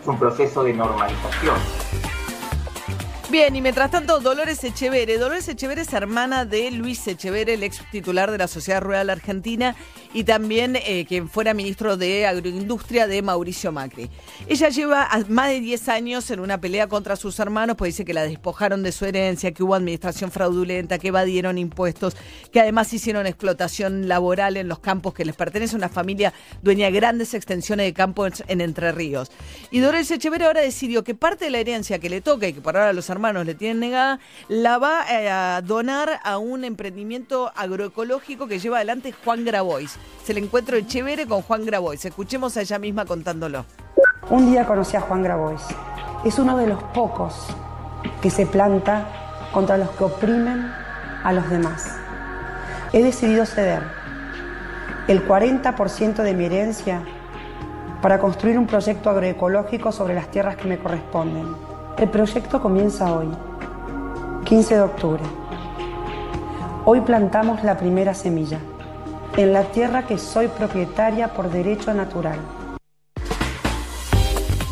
[0.00, 1.56] es un proceso de normalización.
[3.34, 5.18] Bien, y mientras tanto, Dolores Echeverre.
[5.18, 9.74] Dolores Echeverre es hermana de Luis Echeverre, el ex titular de la Sociedad Rural Argentina
[10.12, 14.08] y también eh, quien fuera ministro de Agroindustria de Mauricio Macri.
[14.46, 18.14] Ella lleva más de 10 años en una pelea contra sus hermanos, pues dice que
[18.14, 22.16] la despojaron de su herencia, que hubo administración fraudulenta, que evadieron impuestos,
[22.52, 26.92] que además hicieron explotación laboral en los campos que les pertenece una familia dueña de
[26.92, 29.32] grandes extensiones de campos en Entre Ríos.
[29.72, 32.60] Y Dolores Echeverre ahora decidió que parte de la herencia que le toca y que
[32.60, 37.50] por ahora los hermanos le tienen negada, la va eh, a donar a un emprendimiento
[37.56, 39.96] agroecológico que lleva adelante Juan Grabois.
[40.22, 42.04] Es el encuentro de Echeverre con Juan Grabois.
[42.04, 43.64] Escuchemos a ella misma contándolo.
[44.28, 45.62] Un día conocí a Juan Grabois.
[46.24, 47.46] Es uno de los pocos
[48.20, 49.06] que se planta
[49.52, 50.70] contra los que oprimen
[51.22, 51.96] a los demás.
[52.92, 53.82] He decidido ceder
[55.08, 57.02] el 40% de mi herencia
[58.02, 61.73] para construir un proyecto agroecológico sobre las tierras que me corresponden.
[61.96, 63.28] El proyecto comienza hoy,
[64.46, 65.22] 15 de octubre.
[66.84, 68.58] Hoy plantamos la primera semilla
[69.36, 72.40] en la tierra que soy propietaria por derecho natural.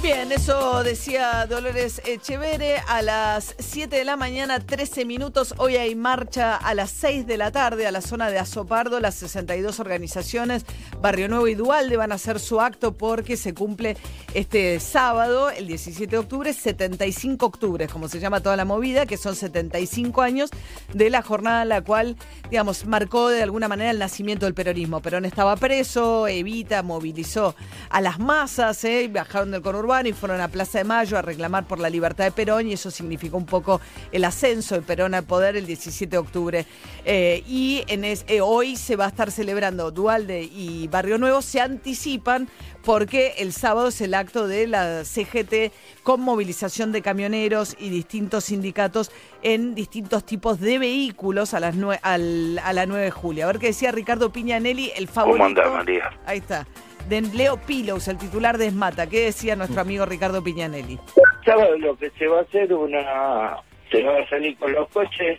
[0.03, 5.55] Bien, eso decía Dolores Echeverre a las 7 de la mañana, 13 minutos.
[5.59, 8.99] Hoy hay marcha a las 6 de la tarde a la zona de Azopardo.
[8.99, 10.65] Las 62 organizaciones
[11.01, 13.97] Barrio Nuevo y Dualde van a hacer su acto porque se cumple
[14.35, 19.17] este sábado, el 17 de octubre, 75 octubre, como se llama toda la movida, que
[19.17, 20.51] son 75 años
[20.93, 22.17] de la jornada la cual,
[22.51, 25.01] digamos, marcó de alguna manera el nacimiento del peronismo.
[25.01, 27.55] Perón estaba preso, Evita movilizó
[27.89, 29.09] a las masas, ¿eh?
[29.09, 32.33] bajaron del conurbano y fueron a Plaza de Mayo a reclamar por la libertad de
[32.33, 36.19] Perón y eso significó un poco el ascenso de Perón al poder el 17 de
[36.19, 36.67] octubre.
[37.05, 41.43] Eh, y en es- eh, hoy se va a estar celebrando Dualde y Barrio Nuevo,
[41.43, 42.49] se anticipan
[42.85, 45.71] porque el sábado es el acto de la CGT
[46.03, 49.11] con movilización de camioneros y distintos sindicatos
[49.43, 53.45] en distintos tipos de vehículos a las al- a la 9 de julio.
[53.45, 55.33] A ver qué decía Ricardo Piñanelli, el favorito.
[55.45, 56.11] ¿Cómo andás, María?
[56.27, 56.67] Ahí está.
[57.09, 59.09] De Leo Pilos, el titular de Esmata.
[59.09, 60.99] ¿Qué decía nuestro amigo Ricardo Piñanelli?
[61.45, 62.73] ¿Sabes lo que se va a hacer?
[62.73, 63.63] Una
[63.93, 65.39] se va a salir con los coches,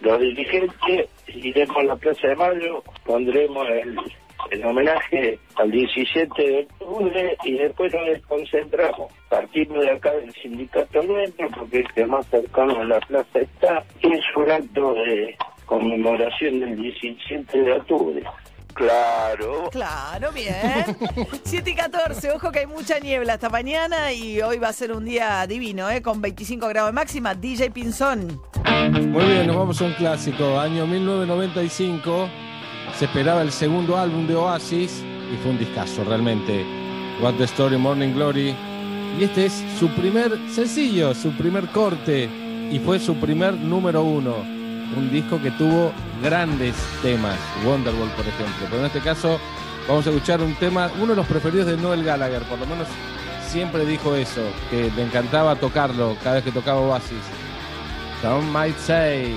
[0.00, 7.36] los dirigentes, iremos a la Plaza de Mayo, pondremos el, homenaje al 17 de octubre
[7.44, 9.12] y después nos desconcentramos.
[9.28, 13.84] Partimos de acá del sindicato nuestro, porque es el más cercano a la plaza está,
[14.02, 18.22] es un acto de conmemoración del 17 de octubre.
[18.74, 19.68] Claro.
[19.70, 20.96] Claro, bien.
[21.44, 24.92] 7 y 14, ojo que hay mucha niebla esta mañana y hoy va a ser
[24.92, 26.02] un día divino, ¿eh?
[26.02, 27.34] Con 25 grados de máxima.
[27.34, 28.40] DJ Pinzón.
[28.92, 30.58] Muy bien, nos vamos a un clásico.
[30.58, 32.28] Año 1995.
[32.98, 35.02] Se esperaba el segundo álbum de Oasis
[35.32, 36.64] y fue un discazo realmente.
[37.20, 38.54] What the Story, Morning Glory.
[39.18, 42.28] Y este es su primer sencillo, su primer corte
[42.70, 44.36] y fue su primer número uno.
[44.96, 48.66] Un disco que tuvo grandes temas, Wonderwall por ejemplo.
[48.68, 49.38] Pero en este caso
[49.88, 52.86] vamos a escuchar un tema, uno de los preferidos de Noel Gallagher, por lo menos
[53.48, 57.18] siempre dijo eso, que le encantaba tocarlo cada vez que tocaba Oasis.
[58.22, 59.34] Some might say.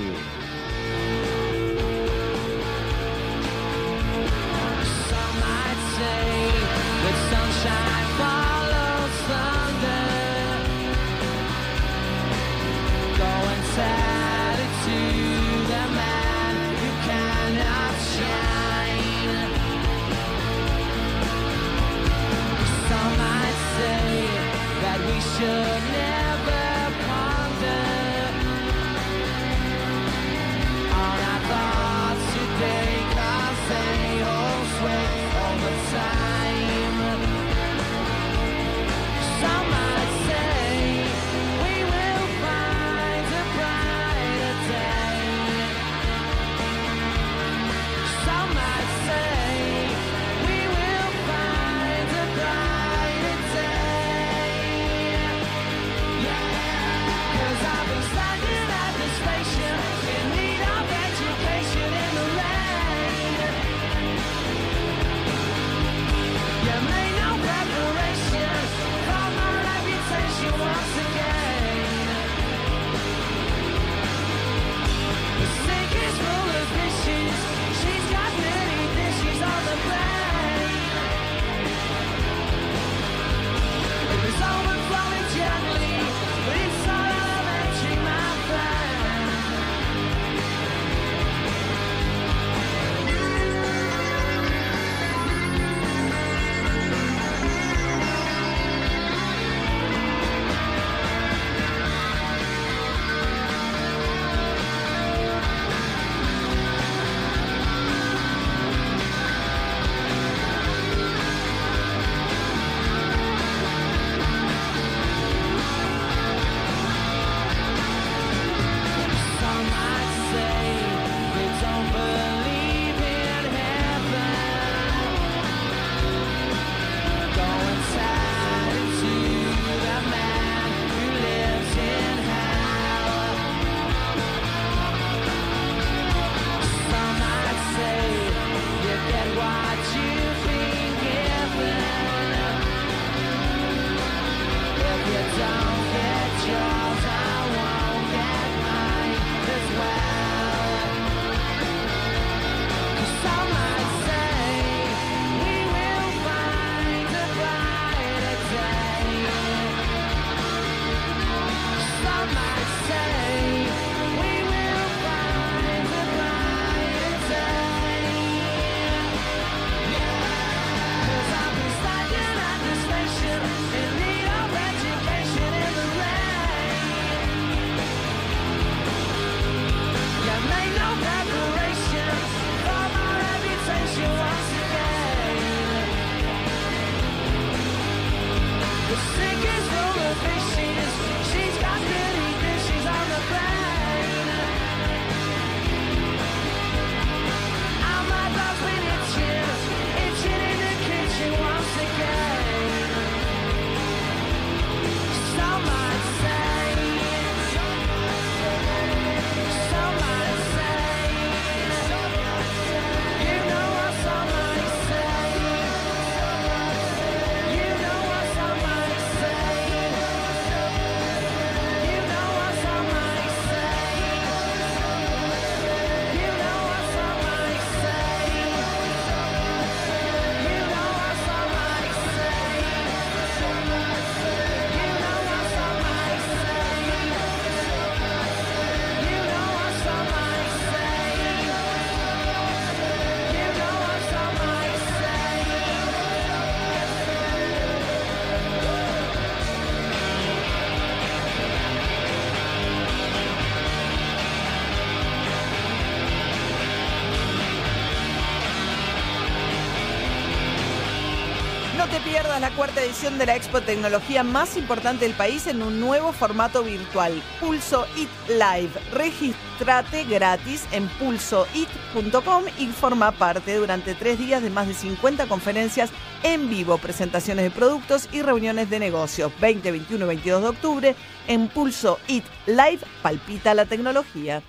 [262.34, 266.12] Pierdas la cuarta edición de la Expo Tecnología más importante del país en un nuevo
[266.14, 268.72] formato virtual, Pulso It Live.
[268.92, 275.92] Regístrate gratis en pulsoit.com y forma parte durante tres días de más de 50 conferencias
[276.24, 279.32] en vivo, presentaciones de productos y reuniones de negocios.
[279.40, 280.96] 20, 21 y 22 de octubre
[281.28, 284.42] en Pulso It Live, palpita la tecnología.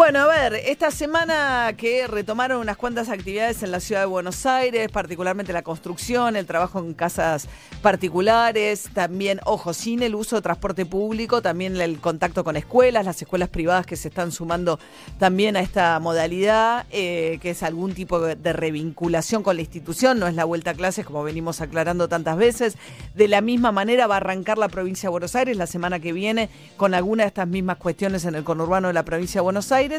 [0.00, 4.46] Bueno, a ver, esta semana que retomaron unas cuantas actividades en la ciudad de Buenos
[4.46, 7.48] Aires, particularmente la construcción, el trabajo en casas
[7.82, 13.20] particulares, también, ojo, sin el uso de transporte público, también el contacto con escuelas, las
[13.20, 14.80] escuelas privadas que se están sumando
[15.18, 20.26] también a esta modalidad, eh, que es algún tipo de revinculación con la institución, no
[20.28, 22.78] es la vuelta a clases como venimos aclarando tantas veces.
[23.14, 26.14] De la misma manera va a arrancar la provincia de Buenos Aires la semana que
[26.14, 26.48] viene
[26.78, 29.89] con alguna de estas mismas cuestiones en el conurbano de la provincia de Buenos Aires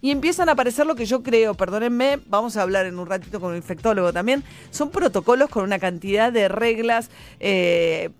[0.00, 3.40] y empiezan a aparecer lo que yo creo, perdónenme, vamos a hablar en un ratito
[3.40, 7.10] con un infectólogo también, son protocolos con una cantidad de reglas.
[7.40, 8.10] eh,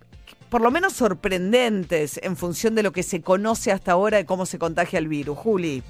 [0.48, 4.46] por lo menos sorprendentes en función de lo que se conoce hasta ahora de cómo
[4.46, 5.36] se contagia el virus.
[5.36, 5.82] Juli.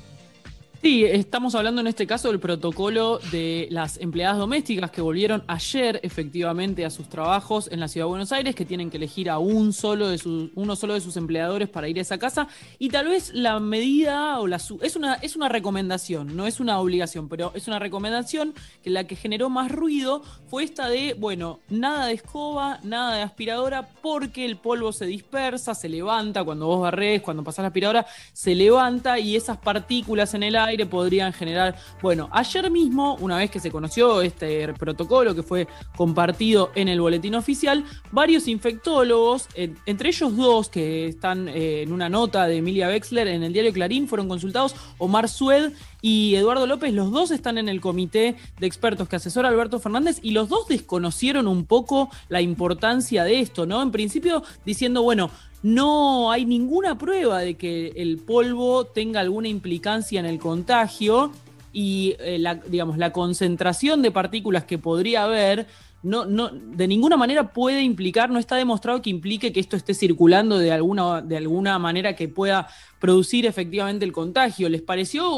[0.81, 5.99] Sí, estamos hablando en este caso del protocolo de las empleadas domésticas que volvieron ayer
[6.05, 9.39] efectivamente a sus trabajos en la ciudad de Buenos Aires, que tienen que elegir a
[9.39, 12.47] un solo de sus, uno solo de sus empleadores para ir a esa casa.
[12.79, 16.79] Y tal vez la medida o la es una, es una recomendación, no es una
[16.79, 18.55] obligación, pero es una recomendación
[18.85, 23.23] que la que generó más ruido fue esta de, bueno, nada de escoba, nada de
[23.23, 28.07] aspiradora, porque el polvo se dispersa, se levanta cuando vos barrés, cuando pasás la aspiradora,
[28.33, 31.77] se levanta y esas partículas en el aire podrían generar.
[32.03, 35.67] Bueno, ayer mismo, una vez que se conoció este protocolo que fue
[35.97, 41.93] compartido en el boletín oficial, varios infectólogos, en- entre ellos dos que están eh, en
[41.93, 46.67] una nota de Emilia Wexler en el diario Clarín, fueron consultados Omar Sued y Eduardo
[46.67, 46.93] López.
[46.93, 50.69] Los dos están en el comité de expertos que asesora Alberto Fernández y los dos
[50.69, 53.83] desconocieron un poco la importancia de esto, ¿no?
[53.83, 55.31] En principio diciendo, bueno,
[55.63, 61.33] no hay ninguna prueba de que el polvo tenga alguna implicancia en el contagio
[61.73, 65.67] y eh, la, digamos, la concentración de partículas que podría haber
[66.03, 69.95] no, no, de ninguna manera puede implicar, no está demostrado que implique que esto esté
[69.95, 72.69] circulando de alguna, de alguna manera que pueda
[73.01, 74.69] producir efectivamente el contagio.
[74.69, 75.29] ¿Les pareció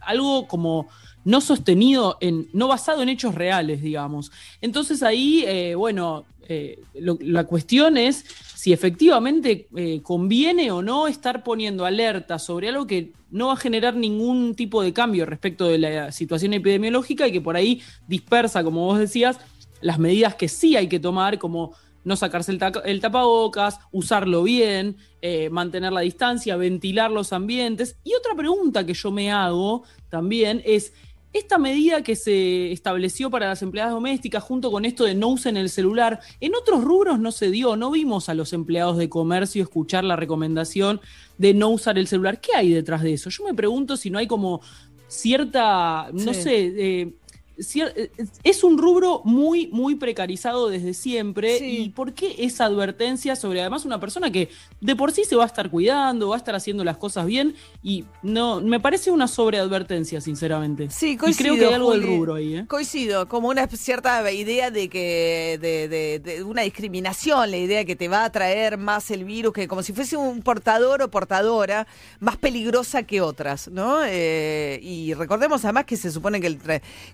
[0.00, 0.88] algo como
[1.24, 4.32] no sostenido, en, no basado en hechos reales, digamos?
[4.62, 8.24] Entonces ahí, eh, bueno, eh, la cuestión es
[8.54, 13.56] si efectivamente eh, conviene o no estar poniendo alerta sobre algo que no va a
[13.56, 18.64] generar ningún tipo de cambio respecto de la situación epidemiológica y que por ahí dispersa,
[18.64, 19.38] como vos decías,
[19.80, 21.74] las medidas que sí hay que tomar, como
[22.06, 27.96] no sacarse el tapabocas, usarlo bien, eh, mantener la distancia, ventilar los ambientes.
[28.04, 30.92] Y otra pregunta que yo me hago también es,
[31.36, 35.56] esta medida que se estableció para las empleadas domésticas, junto con esto de no usen
[35.56, 39.62] el celular, en otros rubros no se dio, no vimos a los empleados de comercio
[39.62, 41.00] escuchar la recomendación
[41.38, 42.40] de no usar el celular.
[42.40, 43.30] ¿Qué hay detrás de eso?
[43.30, 44.60] Yo me pregunto si no hay como
[45.08, 46.42] cierta, no Sí.
[46.42, 47.12] sé, eh, eh,
[47.56, 51.58] es un rubro muy, muy precarizado desde siempre.
[51.58, 54.48] ¿Y por qué esa advertencia sobre además una persona que
[54.80, 57.54] de por sí se va a estar cuidando, va a estar haciendo las cosas bien?
[57.82, 60.88] Y no, me parece una sobreadvertencia, sinceramente.
[60.90, 61.54] Sí, y coincido.
[61.54, 62.66] creo que hay algo del rubro ahí, ¿eh?
[62.66, 67.96] Coincido, como una cierta idea de que de, de- de una discriminación, la idea que
[67.96, 71.86] te va a traer más el virus, que como si fuese un portador o portadora
[72.20, 73.98] más peligrosa que otras, ¿no?
[74.04, 76.58] Eh, y recordemos además que se supone que, el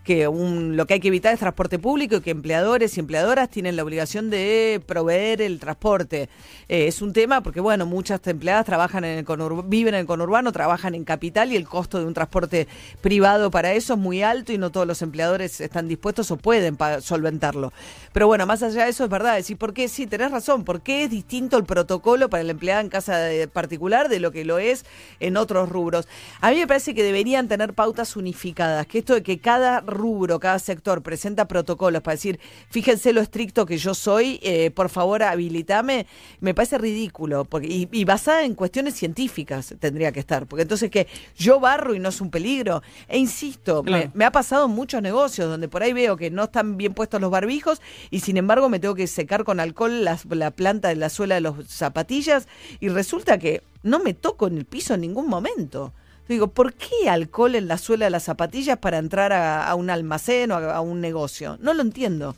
[0.05, 3.77] que lo que hay que evitar es transporte público y que empleadores y empleadoras tienen
[3.77, 6.29] la obligación de proveer el transporte.
[6.69, 10.07] Eh, es un tema porque, bueno, muchas empleadas trabajan en el conur- viven en el
[10.07, 12.69] conurbano, trabajan en capital y el costo de un transporte
[13.01, 16.77] privado para eso es muy alto y no todos los empleadores están dispuestos o pueden
[17.01, 17.73] solventarlo.
[18.13, 19.89] Pero bueno, más allá de eso es verdad, decir, ¿por qué?
[19.89, 23.19] Sí, tenés razón, ¿por qué es distinto el protocolo para el empleado en casa
[23.53, 24.85] particular de lo que lo es
[25.21, 26.07] en otros rubros?
[26.41, 30.22] A mí me parece que deberían tener pautas unificadas, que esto de que cada rubro,
[30.41, 32.39] cada sector presenta protocolos para decir,
[32.71, 36.07] fíjense lo estricto que yo soy, eh, por favor habilitame,
[36.41, 40.91] me parece ridículo, porque, y, y basada en cuestiones científicas tendría que estar, porque entonces
[40.91, 41.07] que
[41.37, 42.83] yo barro y no es un peligro.
[43.09, 44.11] E insisto, me, Claro.
[44.15, 47.21] me ha pasado en muchos negocios donde por ahí veo que no están bien puestos
[47.21, 50.97] los barbijos y sin embargo me tengo que secar con alcohol las- la planta de
[50.97, 52.49] la suela de las zapatillas
[52.81, 55.93] y resulta que no me toco en el piso en ningún momento.
[56.33, 60.51] Digo, ¿por qué alcohol en la suela de las zapatillas para entrar a, un almacén
[60.51, 61.59] o a un negocio?
[61.61, 62.37] No lo entiendo.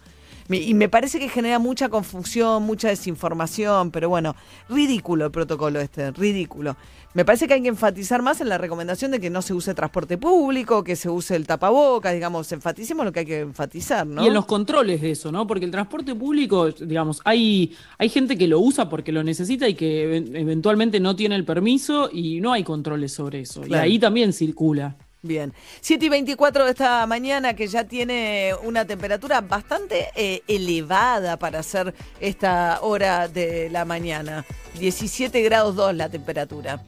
[0.50, 4.36] Y me parece que genera mucha confusión, mucha desinformación, pero bueno,
[4.68, 6.76] ridículo el protocolo este, ridículo.
[7.14, 9.72] Me parece que hay que enfatizar más en la recomendación de que no se use
[9.72, 14.22] transporte público, que se use el tapabocas, digamos, enfaticemos lo que hay que enfatizar, ¿no?
[14.24, 15.46] Y en los controles de eso, ¿no?
[15.46, 19.74] Porque el transporte público, digamos, hay, hay gente que lo usa porque lo necesita y
[19.74, 23.62] que even- eventualmente no tiene el permiso y no hay controles sobre eso.
[23.64, 24.96] Y ahí también circula.
[25.24, 25.54] Bien.
[25.80, 31.60] 7 y 24 de esta mañana que ya tiene una temperatura bastante eh, elevada para
[31.60, 34.44] hacer esta hora de la mañana.
[34.78, 36.84] 17 grados 2 la temperatura.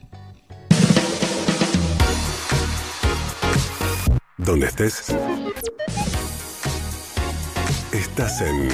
[4.36, 5.16] Donde estés.
[7.90, 8.68] Estás en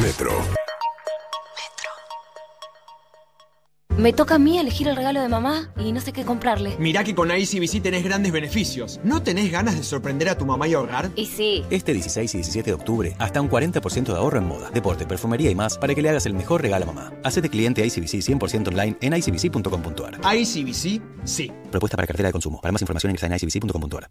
[0.00, 0.63] Metro.
[3.96, 6.76] Me toca a mí elegir el regalo de mamá y no sé qué comprarle.
[6.80, 9.00] Mirá que con ICBC tenés grandes beneficios.
[9.04, 11.10] ¿No tenés ganas de sorprender a tu mamá y ahorrar?
[11.14, 11.64] Y sí.
[11.70, 15.48] Este 16 y 17 de octubre, hasta un 40% de ahorro en moda, deporte, perfumería
[15.50, 17.12] y más para que le hagas el mejor regalo a mamá.
[17.22, 20.20] Hacete cliente ICBC 100% online en icbc.com.ar.
[20.36, 21.52] ICBC, sí.
[21.70, 22.60] Propuesta para cartera de consumo.
[22.60, 24.10] Para más información ingresa en icbc.com.ar.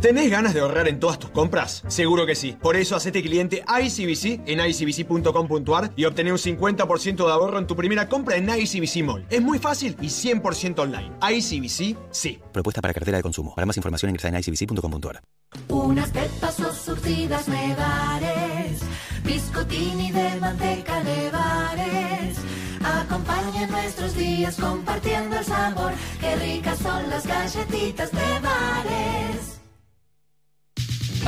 [0.00, 1.82] ¿Tenés ganas de ahorrar en todas tus compras?
[1.88, 2.56] Seguro que sí.
[2.62, 7.74] Por eso hacete cliente ICBC en icbc.com.ar y obtener un 50% de ahorro en tu
[7.74, 9.26] primera compra en ICBC Mall.
[9.28, 11.10] Es muy fácil y 100% online.
[11.20, 12.38] ICBC, sí.
[12.52, 13.52] Propuesta para cartera de consumo.
[13.56, 15.20] Para más información ingresa en icbc.com.ar.
[15.66, 18.80] Unas pepas o surtidas me bares,
[19.24, 22.36] biscotini de manteca de bares.
[22.84, 25.92] Acompaña nuestros días compartiendo el sabor.
[26.20, 29.57] Qué ricas son las galletitas de bares.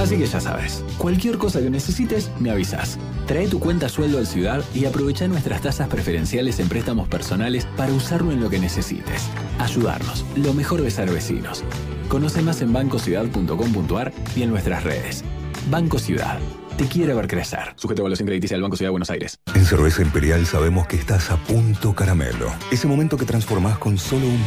[0.00, 2.98] Así que ya sabes, cualquier cosa que necesites, me avisas.
[3.26, 7.92] Trae tu cuenta sueldo al Ciudad y aprovecha nuestras tasas preferenciales en préstamos personales para
[7.92, 9.28] usarlo en lo que necesites.
[9.58, 11.62] Ayudarnos, lo mejor de ser vecinos.
[12.08, 15.22] Conoce más en bancociudad.com.ar y en nuestras redes.
[15.70, 16.38] Banco Ciudad,
[16.78, 17.74] te quiere ver crecer.
[17.76, 19.38] Sujeto a evaluación crediticia del Banco Ciudad de Buenos Aires.
[19.54, 22.50] En Cerveza Imperial sabemos que estás a punto caramelo.
[22.72, 24.40] Ese momento que transformás con solo un...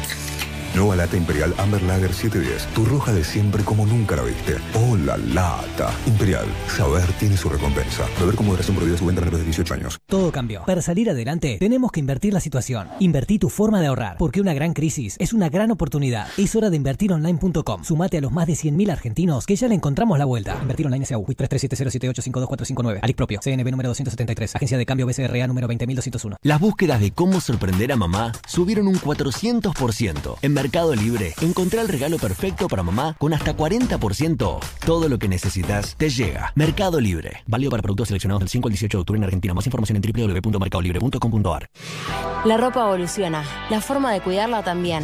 [0.75, 2.65] Nueva lata Imperial Amber Lager 710.
[2.73, 4.55] Tu roja de siempre como nunca la viste.
[4.73, 5.93] ¡Oh, la lata!
[6.07, 6.47] Imperial.
[6.67, 8.05] Saber tiene su recompensa.
[8.19, 9.99] Beber con moderación prohibida su venta menores de 18 años.
[10.07, 10.63] Todo cambió.
[10.65, 12.87] Para salir adelante, tenemos que invertir la situación.
[12.99, 16.27] Invertí tu forma de ahorrar, porque una gran crisis es una gran oportunidad.
[16.37, 17.83] Es hora de invertironline.com.
[17.83, 20.57] Sumate a los más de 100.000 argentinos que ya le encontramos la vuelta.
[20.59, 21.23] Invertir online SAU.
[21.25, 22.99] 337078525459.
[23.03, 23.39] Alic propio.
[23.43, 24.55] CNB número 273.
[24.55, 26.37] Agencia de cambio BCRA número 20201.
[26.41, 30.37] Las búsquedas de cómo sorprender a mamá subieron un 400%.
[30.41, 34.79] En Mercado Libre, encontrá el regalo perfecto para mamá con hasta 40% off.
[34.85, 36.53] Todo lo que necesitas te llega.
[36.55, 37.43] Mercado Libre.
[37.47, 39.53] Válido para productos seleccionados del 5 al 18 de octubre en Argentina.
[39.53, 41.69] Más información en www.mercadolibre.com.ar.
[42.45, 45.03] La ropa evoluciona, la forma de cuidarla también.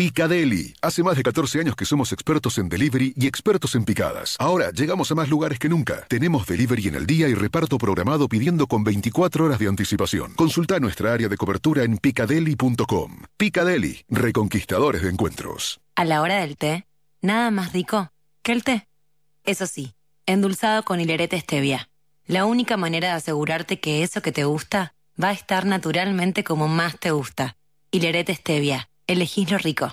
[0.00, 0.74] Picadeli.
[0.80, 4.34] Hace más de 14 años que somos expertos en delivery y expertos en picadas.
[4.38, 6.06] Ahora llegamos a más lugares que nunca.
[6.08, 10.32] Tenemos delivery en el día y reparto programado pidiendo con 24 horas de anticipación.
[10.36, 13.24] Consulta nuestra área de cobertura en picadeli.com.
[13.36, 15.82] Picadeli, reconquistadores de encuentros.
[15.96, 16.86] A la hora del té,
[17.20, 18.88] nada más rico que el té.
[19.44, 19.92] Eso sí,
[20.24, 21.90] endulzado con hilerete stevia.
[22.24, 26.68] La única manera de asegurarte que eso que te gusta va a estar naturalmente como
[26.68, 27.58] más te gusta.
[27.90, 28.89] Hilerete stevia.
[29.10, 29.92] Elegís lo rico.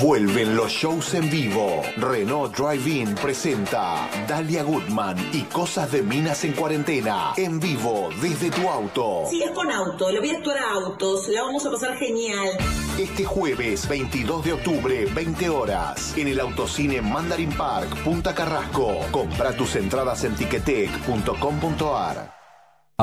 [0.00, 1.82] Vuelven los shows en vivo.
[1.96, 7.32] Renault Drive-In presenta Dalia Goodman y Cosas de Minas en Cuarentena.
[7.36, 9.24] En vivo, desde tu auto.
[9.28, 12.50] Sí, es con auto, le voy a actuar a autos, la vamos a pasar genial.
[12.96, 19.00] Este jueves 22 de octubre, 20 horas, en el Autocine Mandarin Park, Punta Carrasco.
[19.10, 22.41] Compra tus entradas en tiquetec.com.ar.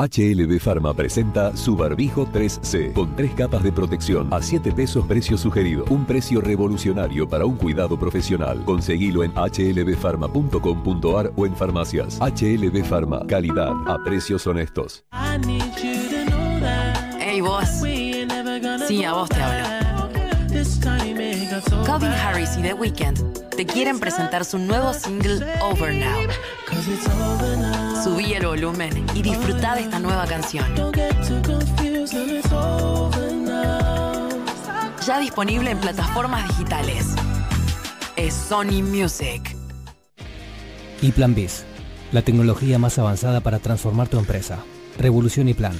[0.00, 5.36] HLB Pharma presenta su barbijo 3C con tres capas de protección a 7 pesos precio
[5.36, 5.84] sugerido.
[5.90, 8.64] Un precio revolucionario para un cuidado profesional.
[8.64, 12.18] Conseguilo en hlbpharma.com.ar o en farmacias.
[12.18, 15.04] HLB Pharma, calidad a precios honestos.
[17.18, 17.68] Hey vos.
[18.88, 19.68] Sí, a vos te hablo.
[21.84, 23.29] Calvin Harris y The Weeknd
[23.60, 26.22] te quieren presentar su nuevo single Over Now.
[28.02, 30.64] Subí el volumen y disfruta de esta nueva canción.
[35.06, 37.04] Ya disponible en plataformas digitales.
[38.16, 39.54] Es Sony Music.
[41.02, 41.64] Y Plan Biz,
[42.12, 44.56] la tecnología más avanzada para transformar tu empresa.
[44.96, 45.78] Revolución y Plan.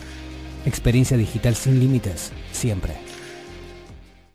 [0.67, 3.10] Experiencia digital sin límites, siempre.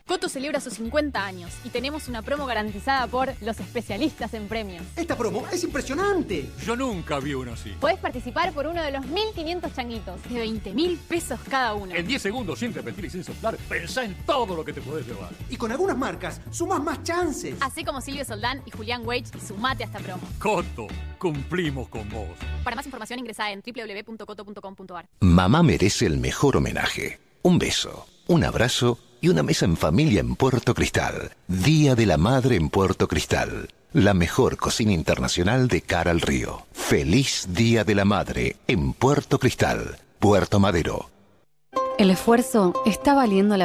[0.07, 4.83] Coto celebra sus 50 años y tenemos una promo garantizada por los especialistas en premios.
[4.95, 6.47] Esta promo es impresionante.
[6.63, 7.71] Yo nunca vi uno así.
[7.81, 11.95] Podés participar por uno de los 1.500 changuitos de 20 mil pesos cada uno.
[11.95, 15.07] En 10 segundos, sin repetir y sin soplar, pensá en todo lo que te podés
[15.07, 15.31] llevar.
[15.49, 17.55] Y con algunas marcas sumas más chances.
[17.59, 20.21] Así como Silvio Soldán y Julián Wage sumate a esta promo.
[20.37, 20.85] Coto,
[21.17, 22.37] cumplimos con vos.
[22.63, 25.07] Para más información ingresa en www.coto.com.ar.
[25.21, 27.19] Mamá merece el mejor homenaje.
[27.41, 31.31] Un beso, un abrazo y una mesa en familia en Puerto Cristal.
[31.47, 33.69] Día de la Madre en Puerto Cristal.
[33.93, 36.65] La mejor cocina internacional de cara al río.
[36.73, 41.09] Feliz Día de la Madre en Puerto Cristal, Puerto Madero.
[41.97, 43.63] El esfuerzo está valiendo la.